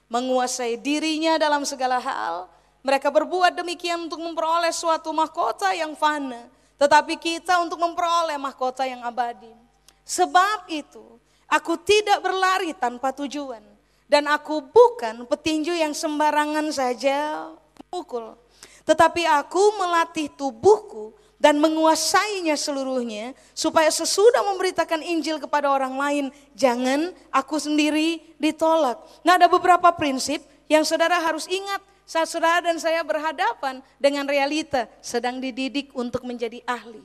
menguasai 0.09 0.73
dirinya 0.81 1.37
dalam 1.37 1.61
segala 1.69 2.01
hal, 2.01 2.49
mereka 2.81 3.13
berbuat 3.13 3.53
demikian 3.53 4.09
untuk 4.09 4.17
memperoleh 4.17 4.73
suatu 4.73 5.13
mahkota 5.13 5.69
yang 5.77 5.93
fana, 5.93 6.49
tetapi 6.81 7.13
kita 7.19 7.61
untuk 7.61 7.77
memperoleh 7.77 8.41
mahkota 8.41 8.89
yang 8.89 9.05
abadi. 9.05 9.53
Sebab 10.01 10.65
itu, 10.73 11.21
aku 11.45 11.77
tidak 11.85 12.25
berlari 12.25 12.73
tanpa 12.73 13.13
tujuan, 13.13 13.61
dan 14.09 14.25
aku 14.25 14.65
bukan 14.65 15.29
petinju 15.29 15.77
yang 15.77 15.93
sembarangan 15.93 16.73
saja 16.73 17.53
mukul, 17.93 18.33
tetapi 18.81 19.29
aku 19.29 19.77
melatih 19.77 20.33
tubuhku 20.33 21.13
dan 21.39 21.55
menguasainya 21.57 22.59
seluruhnya 22.59 23.31
supaya 23.55 23.87
sesudah 23.87 24.43
memberitakan 24.53 24.99
Injil 24.99 25.39
kepada 25.39 25.71
orang 25.71 25.95
lain 25.95 26.25
jangan 26.51 27.15
aku 27.31 27.55
sendiri 27.55 28.19
ditolak. 28.35 28.99
Nah 29.23 29.39
ada 29.39 29.47
beberapa 29.47 29.87
prinsip 29.95 30.43
yang 30.67 30.83
saudara 30.83 31.15
harus 31.17 31.47
ingat 31.47 31.79
saat 32.03 32.27
saudara 32.27 32.67
dan 32.67 32.75
saya 32.77 32.99
berhadapan 33.01 33.79
dengan 33.95 34.27
realita 34.27 34.85
sedang 34.99 35.39
dididik 35.39 35.95
untuk 35.95 36.27
menjadi 36.27 36.59
ahli. 36.67 37.01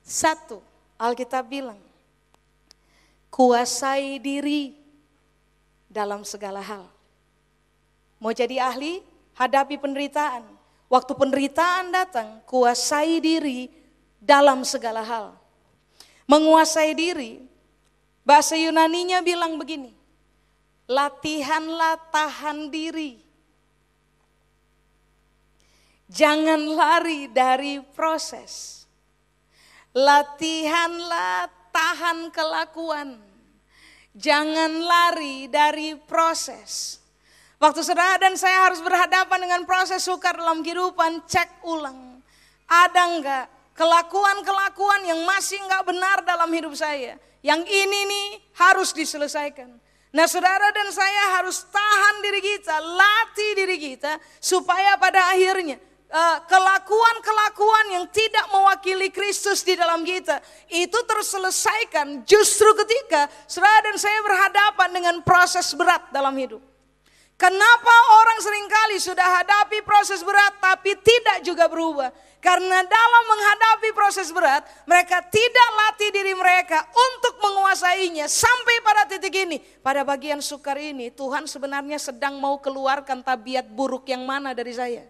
Satu, 0.00 0.64
Alkitab 0.96 1.44
bilang, 1.46 1.78
kuasai 3.28 4.16
diri 4.16 4.74
dalam 5.90 6.24
segala 6.24 6.62
hal. 6.64 6.86
Mau 8.22 8.30
jadi 8.30 8.62
ahli, 8.62 9.02
hadapi 9.34 9.80
penderitaan, 9.80 10.46
Waktu 10.90 11.14
penderitaan 11.14 11.94
datang, 11.94 12.42
kuasai 12.50 13.22
diri 13.22 13.70
dalam 14.18 14.66
segala 14.66 15.06
hal. 15.06 15.26
Menguasai 16.26 16.98
diri, 16.98 17.46
bahasa 18.26 18.58
Yunaninya 18.58 19.22
bilang 19.22 19.54
begini, 19.54 19.94
latihanlah 20.90 21.94
tahan 22.10 22.74
diri. 22.74 23.22
Jangan 26.10 26.58
lari 26.74 27.30
dari 27.30 27.78
proses. 27.94 28.82
Latihanlah 29.94 31.50
tahan 31.70 32.34
kelakuan. 32.34 33.18
Jangan 34.14 34.74
lari 34.82 35.46
dari 35.46 35.94
proses. 35.94 36.99
Waktu 37.60 37.84
saudara 37.84 38.16
dan 38.16 38.40
saya 38.40 38.72
harus 38.72 38.80
berhadapan 38.80 39.44
dengan 39.44 39.60
proses 39.68 40.00
sukar 40.00 40.32
dalam 40.32 40.64
kehidupan, 40.64 41.28
cek 41.28 41.60
ulang. 41.68 42.24
Ada 42.64 43.02
enggak 43.04 43.44
kelakuan-kelakuan 43.76 45.04
yang 45.04 45.20
masih 45.28 45.60
enggak 45.60 45.84
benar 45.84 46.24
dalam 46.24 46.48
hidup 46.48 46.72
saya. 46.72 47.20
Yang 47.44 47.68
ini 47.68 48.00
nih 48.08 48.26
harus 48.56 48.96
diselesaikan. 48.96 49.76
Nah 50.08 50.24
saudara 50.24 50.72
dan 50.72 50.88
saya 50.88 51.36
harus 51.36 51.68
tahan 51.68 52.24
diri 52.24 52.40
kita, 52.40 52.80
latih 52.80 53.52
diri 53.52 53.76
kita. 53.76 54.16
Supaya 54.40 54.96
pada 54.96 55.28
akhirnya 55.28 55.76
eh, 56.08 56.36
kelakuan-kelakuan 56.48 57.92
yang 57.92 58.08
tidak 58.08 58.48
mewakili 58.56 59.12
Kristus 59.12 59.60
di 59.68 59.76
dalam 59.76 60.00
kita 60.00 60.40
itu 60.72 60.96
terselesaikan 61.04 62.24
justru 62.24 62.72
ketika 62.72 63.28
saudara 63.44 63.92
dan 63.92 64.00
saya 64.00 64.16
berhadapan 64.24 64.88
dengan 64.96 65.14
proses 65.20 65.76
berat 65.76 66.08
dalam 66.08 66.32
hidup. 66.40 66.69
Kenapa 67.40 67.94
orang 68.20 68.38
sering 68.44 68.68
kali 68.68 69.00
sudah 69.00 69.40
hadapi 69.40 69.80
proses 69.80 70.20
berat 70.20 70.60
tapi 70.60 70.92
tidak 71.00 71.40
juga 71.40 71.72
berubah? 71.72 72.12
Karena 72.36 72.84
dalam 72.84 73.24
menghadapi 73.32 73.96
proses 73.96 74.28
berat, 74.28 74.60
mereka 74.84 75.24
tidak 75.24 75.68
latih 75.72 76.12
diri 76.12 76.36
mereka 76.36 76.84
untuk 76.92 77.40
menguasainya 77.40 78.28
sampai 78.28 78.84
pada 78.84 79.08
titik 79.08 79.32
ini. 79.48 79.56
Pada 79.80 80.04
bagian 80.04 80.44
sukar 80.44 80.76
ini, 80.76 81.08
Tuhan 81.08 81.48
sebenarnya 81.48 81.96
sedang 81.96 82.36
mau 82.36 82.60
keluarkan 82.60 83.24
tabiat 83.24 83.72
buruk 83.72 84.04
yang 84.12 84.28
mana 84.28 84.52
dari 84.52 84.76
saya. 84.76 85.08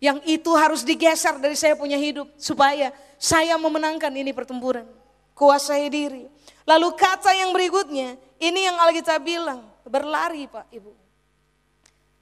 Yang 0.00 0.24
itu 0.24 0.52
harus 0.56 0.80
digeser 0.80 1.36
dari 1.36 1.60
saya 1.60 1.76
punya 1.76 2.00
hidup 2.00 2.28
supaya 2.40 2.88
saya 3.20 3.60
memenangkan 3.60 4.12
ini 4.16 4.32
pertempuran. 4.32 4.88
Kuasai 5.36 5.92
diri. 5.92 6.24
Lalu 6.64 6.88
kata 6.96 7.36
yang 7.36 7.52
berikutnya, 7.52 8.16
ini 8.40 8.64
yang 8.64 8.80
Alkitab 8.80 9.20
bilang, 9.20 9.75
berlari 9.86 10.50
Pak 10.50 10.66
Ibu. 10.74 10.92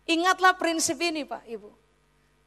Ingatlah 0.04 0.52
prinsip 0.60 1.00
ini 1.00 1.24
Pak 1.24 1.48
Ibu. 1.48 1.70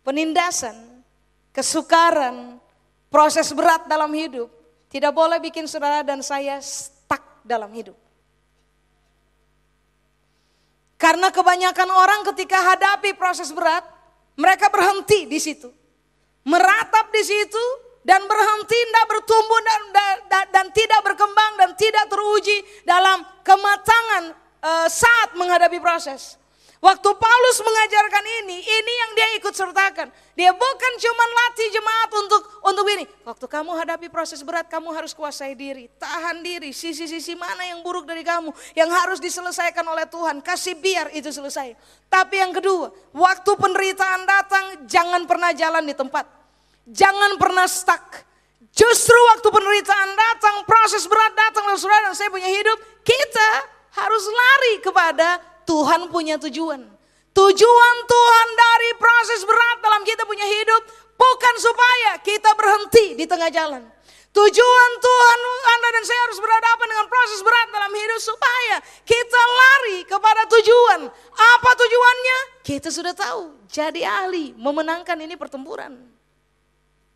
Penindasan, 0.06 1.02
kesukaran, 1.50 2.62
proses 3.10 3.50
berat 3.52 3.90
dalam 3.90 4.14
hidup 4.14 4.48
tidak 4.88 5.12
boleh 5.12 5.42
bikin 5.42 5.68
saudara 5.68 6.06
dan 6.06 6.24
saya 6.24 6.62
stuck 6.62 7.44
dalam 7.44 7.68
hidup. 7.74 7.98
Karena 10.98 11.30
kebanyakan 11.30 11.90
orang 11.94 12.22
ketika 12.34 12.58
hadapi 12.74 13.14
proses 13.14 13.54
berat, 13.54 13.86
mereka 14.34 14.70
berhenti 14.74 15.30
di 15.30 15.38
situ. 15.38 15.70
Meratap 16.48 17.12
di 17.12 17.22
situ 17.22 17.66
dan 18.02 18.24
berhenti 18.24 18.78
tidak 18.78 19.06
bertumbuh 19.12 19.62
dan, 19.62 19.82
dan, 19.94 20.46
dan 20.50 20.66
tidak 20.72 21.04
berkembang 21.04 21.54
dan 21.60 21.70
tidak 21.76 22.08
teruji 22.08 22.64
dalam 22.88 23.20
kematangan 23.44 24.47
uh, 24.62 24.88
saat 24.90 25.34
menghadapi 25.38 25.78
proses. 25.82 26.38
Waktu 26.78 27.10
Paulus 27.10 27.58
mengajarkan 27.66 28.26
ini, 28.46 28.62
ini 28.62 28.94
yang 29.02 29.12
dia 29.18 29.28
ikut 29.42 29.50
sertakan. 29.50 30.14
Dia 30.38 30.54
bukan 30.54 30.94
cuma 31.02 31.26
latih 31.26 31.74
jemaat 31.74 32.10
untuk 32.14 32.42
untuk 32.62 32.86
ini. 32.94 33.10
Waktu 33.26 33.46
kamu 33.50 33.74
hadapi 33.82 34.14
proses 34.14 34.46
berat, 34.46 34.70
kamu 34.70 34.94
harus 34.94 35.10
kuasai 35.18 35.58
diri, 35.58 35.90
tahan 35.98 36.46
diri. 36.46 36.70
Sisi-sisi 36.70 37.34
mana 37.34 37.66
yang 37.66 37.82
buruk 37.82 38.06
dari 38.06 38.22
kamu 38.22 38.54
yang 38.78 38.94
harus 38.94 39.18
diselesaikan 39.18 39.82
oleh 39.90 40.06
Tuhan, 40.06 40.38
kasih 40.46 40.78
biar 40.78 41.10
itu 41.18 41.34
selesai. 41.34 41.74
Tapi 42.14 42.46
yang 42.46 42.54
kedua, 42.54 42.94
waktu 43.10 43.52
penderitaan 43.58 44.30
datang, 44.30 44.86
jangan 44.86 45.26
pernah 45.26 45.58
jalan 45.58 45.82
di 45.82 45.98
tempat. 45.98 46.30
Jangan 46.86 47.42
pernah 47.42 47.66
stuck. 47.66 48.22
Justru 48.70 49.18
waktu 49.34 49.50
penderitaan 49.50 50.14
datang, 50.14 50.62
proses 50.70 51.10
berat 51.10 51.34
datang, 51.34 51.66
saudara 51.74 52.14
saya 52.14 52.30
punya 52.30 52.46
hidup, 52.46 52.78
kita 53.02 53.77
harus 53.98 54.24
lari 54.30 54.74
kepada 54.80 55.42
Tuhan 55.66 56.14
punya 56.14 56.38
tujuan. 56.38 56.86
Tujuan 57.34 57.96
Tuhan 58.10 58.48
dari 58.58 58.90
proses 58.98 59.42
berat 59.46 59.78
dalam 59.82 60.02
kita 60.02 60.26
punya 60.26 60.46
hidup 60.46 60.82
bukan 61.18 61.56
supaya 61.62 62.18
kita 62.22 62.54
berhenti 62.58 63.14
di 63.14 63.26
tengah 63.30 63.50
jalan. 63.54 63.84
Tujuan 64.34 64.92
Tuhan 65.02 65.40
Anda 65.66 65.90
dan 65.98 66.04
saya 66.06 66.22
harus 66.30 66.38
berhadapan 66.38 66.88
dengan 66.94 67.08
proses 67.10 67.42
berat 67.42 67.68
dalam 67.74 67.90
hidup 67.90 68.22
supaya 68.22 68.76
kita 69.02 69.42
lari 69.42 69.98
kepada 70.06 70.46
tujuan. 70.46 71.10
Apa 71.34 71.72
tujuannya? 71.74 72.40
Kita 72.62 72.90
sudah 72.94 73.18
tahu. 73.18 73.66
Jadi 73.66 74.06
ahli 74.06 74.54
memenangkan 74.54 75.18
ini 75.18 75.34
pertempuran. 75.34 75.98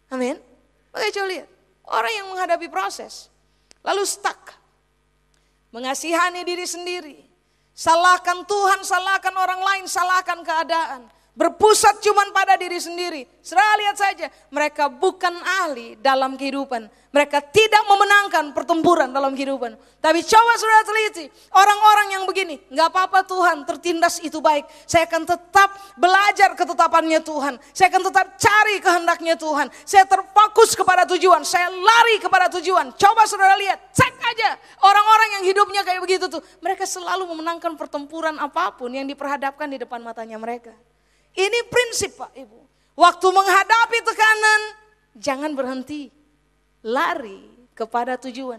Amin. 0.10 0.38
Oke 0.92 1.08
coba 1.14 1.28
lihat. 1.30 1.48
Orang 1.86 2.14
yang 2.14 2.26
menghadapi 2.30 2.68
proses. 2.74 3.30
Lalu 3.86 4.06
stuck 4.06 4.61
Mengasihani 5.72 6.44
diri 6.44 6.68
sendiri. 6.68 7.16
Salahkan 7.72 8.44
Tuhan, 8.44 8.84
salahkan 8.84 9.32
orang 9.32 9.64
lain, 9.64 9.86
salahkan 9.88 10.44
keadaan. 10.44 11.08
Berpusat 11.32 12.04
cuman 12.04 12.36
pada 12.36 12.60
diri 12.60 12.76
sendiri. 12.76 13.24
Serah 13.40 13.80
lihat 13.80 13.96
saja, 13.96 14.28
mereka 14.52 14.92
bukan 14.92 15.32
ahli 15.64 15.96
dalam 16.04 16.36
kehidupan. 16.36 16.92
Mereka 17.12 17.40
tidak 17.56 17.84
memenangkan 17.88 18.52
pertempuran 18.52 19.16
dalam 19.16 19.32
kehidupan. 19.32 19.80
Tapi 20.04 20.20
coba 20.28 20.54
sudah 20.60 20.84
teliti, 20.84 21.26
orang-orang 21.56 22.08
yang 22.20 22.24
begini, 22.28 22.60
nggak 22.72 22.88
apa-apa 22.92 23.24
Tuhan, 23.28 23.64
tertindas 23.64 24.20
itu 24.24 24.44
baik. 24.44 24.68
Saya 24.84 25.08
akan 25.08 25.24
tetap 25.24 25.72
belajar 25.96 26.52
ketetapannya 26.56 27.20
Tuhan. 27.24 27.60
Saya 27.72 27.88
akan 27.92 28.04
tetap 28.12 28.26
cari 28.36 28.76
kehendaknya 28.84 29.36
Tuhan. 29.40 29.68
Saya 29.88 30.04
terfokus 30.04 30.76
kepada 30.76 31.08
tujuan, 31.16 31.48
saya 31.48 31.72
lari 31.72 32.20
kepada 32.20 32.52
tujuan. 32.60 32.92
Coba 33.00 33.24
saudara 33.24 33.56
lihat, 33.56 33.80
cek 33.96 34.14
aja 34.20 34.41
hidupnya 35.62 35.86
kayak 35.86 36.02
begitu 36.02 36.26
tuh. 36.26 36.42
Mereka 36.58 36.90
selalu 36.90 37.30
memenangkan 37.30 37.78
pertempuran 37.78 38.34
apa 38.42 38.74
pun 38.74 38.90
yang 38.90 39.06
diperhadapkan 39.06 39.70
di 39.70 39.78
depan 39.78 40.02
matanya 40.02 40.42
mereka. 40.42 40.74
Ini 41.38 41.70
prinsip 41.70 42.18
Pak 42.18 42.34
Ibu. 42.34 42.60
Waktu 42.98 43.28
menghadapi 43.30 43.98
tekanan, 44.02 44.62
jangan 45.14 45.54
berhenti. 45.54 46.10
Lari 46.82 47.70
kepada 47.78 48.18
tujuan. 48.18 48.58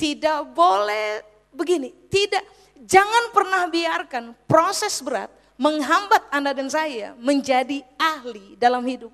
Tidak 0.00 0.56
boleh 0.56 1.20
begini, 1.52 1.92
tidak 2.08 2.40
jangan 2.88 3.28
pernah 3.36 3.68
biarkan 3.68 4.32
proses 4.48 5.04
berat 5.04 5.28
menghambat 5.60 6.24
Anda 6.32 6.56
dan 6.56 6.72
saya 6.72 7.12
menjadi 7.20 7.84
ahli 8.00 8.56
dalam 8.56 8.80
hidup. 8.88 9.12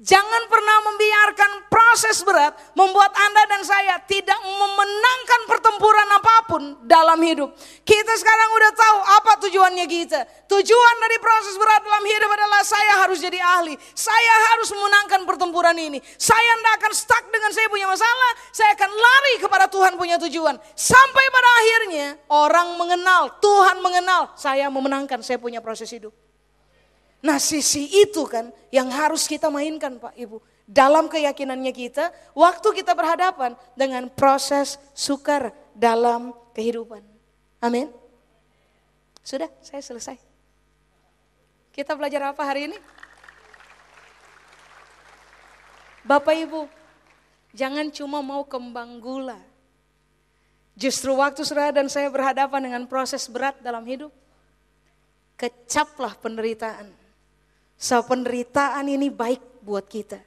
Jangan 0.00 0.48
pernah 0.48 0.80
membiarkan 0.88 1.68
proses 1.68 2.24
berat 2.24 2.56
membuat 2.72 3.12
Anda 3.12 3.44
dan 3.52 3.60
saya 3.60 4.00
tidak 4.08 4.40
memenangkan 4.40 5.40
pertempuran 5.44 6.08
apa 6.08 6.34
pun 6.48 6.62
dalam 6.88 7.20
hidup. 7.20 7.52
Kita 7.84 8.16
sekarang 8.16 8.48
udah 8.48 8.72
tahu 8.72 8.98
apa 9.20 9.32
tujuannya 9.44 9.84
kita. 9.84 10.24
Tujuan 10.48 10.94
dari 11.04 11.20
proses 11.20 11.52
berat 11.60 11.84
dalam 11.84 12.00
hidup 12.00 12.32
adalah 12.32 12.64
saya 12.64 13.04
harus 13.04 13.20
jadi 13.20 13.44
ahli. 13.44 13.76
Saya 13.92 14.34
harus 14.48 14.72
memenangkan 14.72 15.20
pertempuran 15.28 15.76
ini. 15.76 16.00
Saya 16.16 16.48
tidak 16.56 16.74
akan 16.80 16.92
stuck 16.96 17.24
dengan 17.28 17.52
saya 17.52 17.68
punya 17.68 17.84
masalah. 17.84 18.32
Saya 18.56 18.72
akan 18.80 18.90
lari 18.96 19.34
kepada 19.36 19.68
Tuhan 19.68 20.00
punya 20.00 20.16
tujuan. 20.16 20.56
Sampai 20.72 21.24
pada 21.28 21.50
akhirnya 21.60 22.06
orang 22.32 22.72
mengenal, 22.80 23.36
Tuhan 23.36 23.84
mengenal 23.84 24.32
saya 24.32 24.72
memenangkan 24.72 25.20
saya 25.20 25.36
punya 25.36 25.60
proses 25.60 25.92
hidup. 25.92 26.29
Nah 27.20 27.36
sisi 27.36 27.84
itu 28.00 28.24
kan 28.24 28.48
yang 28.72 28.88
harus 28.88 29.28
kita 29.28 29.52
mainkan 29.52 30.00
Pak 30.00 30.16
Ibu. 30.16 30.40
Dalam 30.64 31.10
keyakinannya 31.10 31.74
kita, 31.74 32.14
waktu 32.32 32.68
kita 32.80 32.94
berhadapan 32.94 33.58
dengan 33.74 34.06
proses 34.06 34.78
sukar 34.94 35.50
dalam 35.74 36.30
kehidupan. 36.54 37.02
Amin. 37.58 37.90
Sudah, 39.20 39.50
saya 39.60 39.82
selesai. 39.82 40.16
Kita 41.74 41.98
belajar 41.98 42.30
apa 42.30 42.42
hari 42.46 42.70
ini? 42.70 42.78
Bapak 46.06 46.38
Ibu, 46.38 46.70
jangan 47.50 47.90
cuma 47.90 48.22
mau 48.24 48.46
kembang 48.46 49.02
gula. 49.02 49.42
Justru 50.78 51.12
waktu 51.18 51.44
saudara 51.44 51.74
dan 51.76 51.90
saya 51.90 52.08
berhadapan 52.08 52.70
dengan 52.70 52.82
proses 52.88 53.28
berat 53.28 53.58
dalam 53.60 53.84
hidup, 53.84 54.14
kecaplah 55.34 56.14
penderitaan 56.16 56.99
So 57.80 58.04
penderitaan 58.04 58.92
ini 58.92 59.08
baik 59.08 59.64
buat 59.64 59.88
kita. 59.88 60.20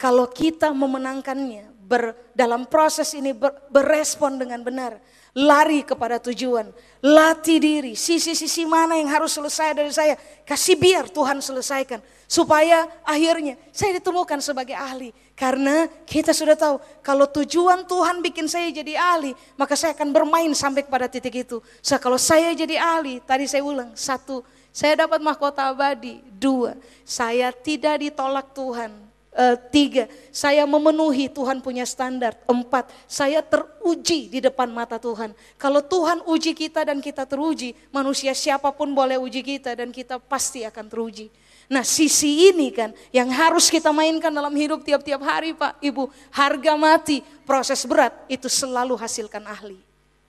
Kalau 0.00 0.24
kita 0.24 0.72
memenangkannya, 0.72 1.68
ber, 1.84 2.16
dalam 2.32 2.64
proses 2.64 3.12
ini 3.12 3.36
ber, 3.36 3.52
berespon 3.68 4.40
dengan 4.40 4.64
benar, 4.64 4.96
lari 5.36 5.84
kepada 5.84 6.16
tujuan, 6.16 6.72
latih 7.04 7.60
diri, 7.60 7.92
sisi-sisi 7.92 8.64
mana 8.64 8.96
yang 8.96 9.10
harus 9.12 9.36
selesai 9.36 9.76
dari 9.76 9.92
saya, 9.92 10.14
kasih 10.48 10.80
biar 10.80 11.12
Tuhan 11.12 11.44
selesaikan. 11.44 12.00
Supaya 12.24 12.88
akhirnya 13.04 13.60
saya 13.68 14.00
ditemukan 14.00 14.40
sebagai 14.40 14.76
ahli. 14.76 15.12
Karena 15.36 15.88
kita 16.08 16.32
sudah 16.32 16.56
tahu, 16.56 16.80
kalau 17.04 17.28
tujuan 17.28 17.84
Tuhan 17.84 18.24
bikin 18.24 18.48
saya 18.48 18.72
jadi 18.72 18.96
ahli, 18.96 19.36
maka 19.60 19.76
saya 19.76 19.92
akan 19.92 20.08
bermain 20.08 20.52
sampai 20.56 20.88
pada 20.88 21.04
titik 21.04 21.44
itu. 21.44 21.60
So 21.84 22.00
kalau 22.00 22.16
saya 22.16 22.52
jadi 22.56 22.80
ahli, 22.80 23.20
tadi 23.24 23.44
saya 23.44 23.60
ulang, 23.60 23.92
satu, 23.96 24.40
saya 24.78 24.94
dapat 24.94 25.18
mahkota 25.18 25.74
abadi. 25.74 26.22
Dua, 26.38 26.78
saya 27.02 27.50
tidak 27.50 27.98
ditolak 27.98 28.54
Tuhan. 28.54 28.94
E, 29.34 29.44
tiga, 29.74 30.06
saya 30.30 30.62
memenuhi 30.70 31.26
Tuhan 31.26 31.58
punya 31.58 31.82
standar. 31.82 32.38
Empat, 32.46 32.86
saya 33.10 33.42
teruji 33.42 34.30
di 34.30 34.38
depan 34.38 34.70
mata 34.70 34.94
Tuhan. 34.94 35.34
Kalau 35.58 35.82
Tuhan 35.82 36.22
uji 36.30 36.54
kita 36.54 36.86
dan 36.86 37.02
kita 37.02 37.26
teruji, 37.26 37.74
manusia 37.90 38.30
siapa 38.38 38.70
pun 38.70 38.94
boleh 38.94 39.18
uji 39.18 39.42
kita 39.42 39.74
dan 39.74 39.90
kita 39.90 40.22
pasti 40.22 40.62
akan 40.62 40.86
teruji. 40.86 41.26
Nah 41.66 41.82
sisi 41.82 42.54
ini 42.54 42.70
kan 42.70 42.94
yang 43.10 43.28
harus 43.34 43.66
kita 43.74 43.90
mainkan 43.90 44.30
dalam 44.30 44.54
hidup 44.54 44.86
tiap-tiap 44.86 45.18
hari 45.26 45.58
Pak 45.58 45.82
Ibu. 45.82 46.06
Harga 46.30 46.78
mati, 46.78 47.18
proses 47.42 47.82
berat 47.82 48.14
itu 48.30 48.46
selalu 48.46 48.94
hasilkan 48.94 49.42
ahli. 49.42 49.74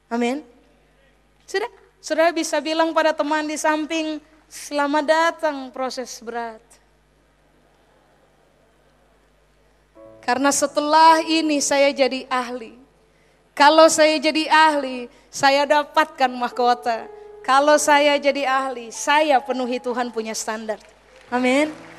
Amin. 0.10 0.42
Sudah? 1.46 1.70
Saudara 2.02 2.34
bisa 2.34 2.58
bilang 2.64 2.96
pada 2.96 3.12
teman 3.12 3.44
di 3.44 3.60
samping, 3.60 4.24
selamat 4.50 5.06
datang 5.06 5.58
proses 5.70 6.10
berat. 6.20 6.60
Karena 10.26 10.50
setelah 10.54 11.22
ini 11.26 11.62
saya 11.62 11.90
jadi 11.94 12.26
ahli. 12.30 12.78
Kalau 13.54 13.90
saya 13.90 14.18
jadi 14.22 14.50
ahli, 14.50 15.10
saya 15.30 15.66
dapatkan 15.66 16.30
mahkota. 16.34 17.10
Kalau 17.42 17.78
saya 17.82 18.14
jadi 18.22 18.46
ahli, 18.46 18.94
saya 18.94 19.42
penuhi 19.42 19.82
Tuhan 19.82 20.14
punya 20.14 20.38
standar. 20.38 20.78
Amin. 21.34 21.74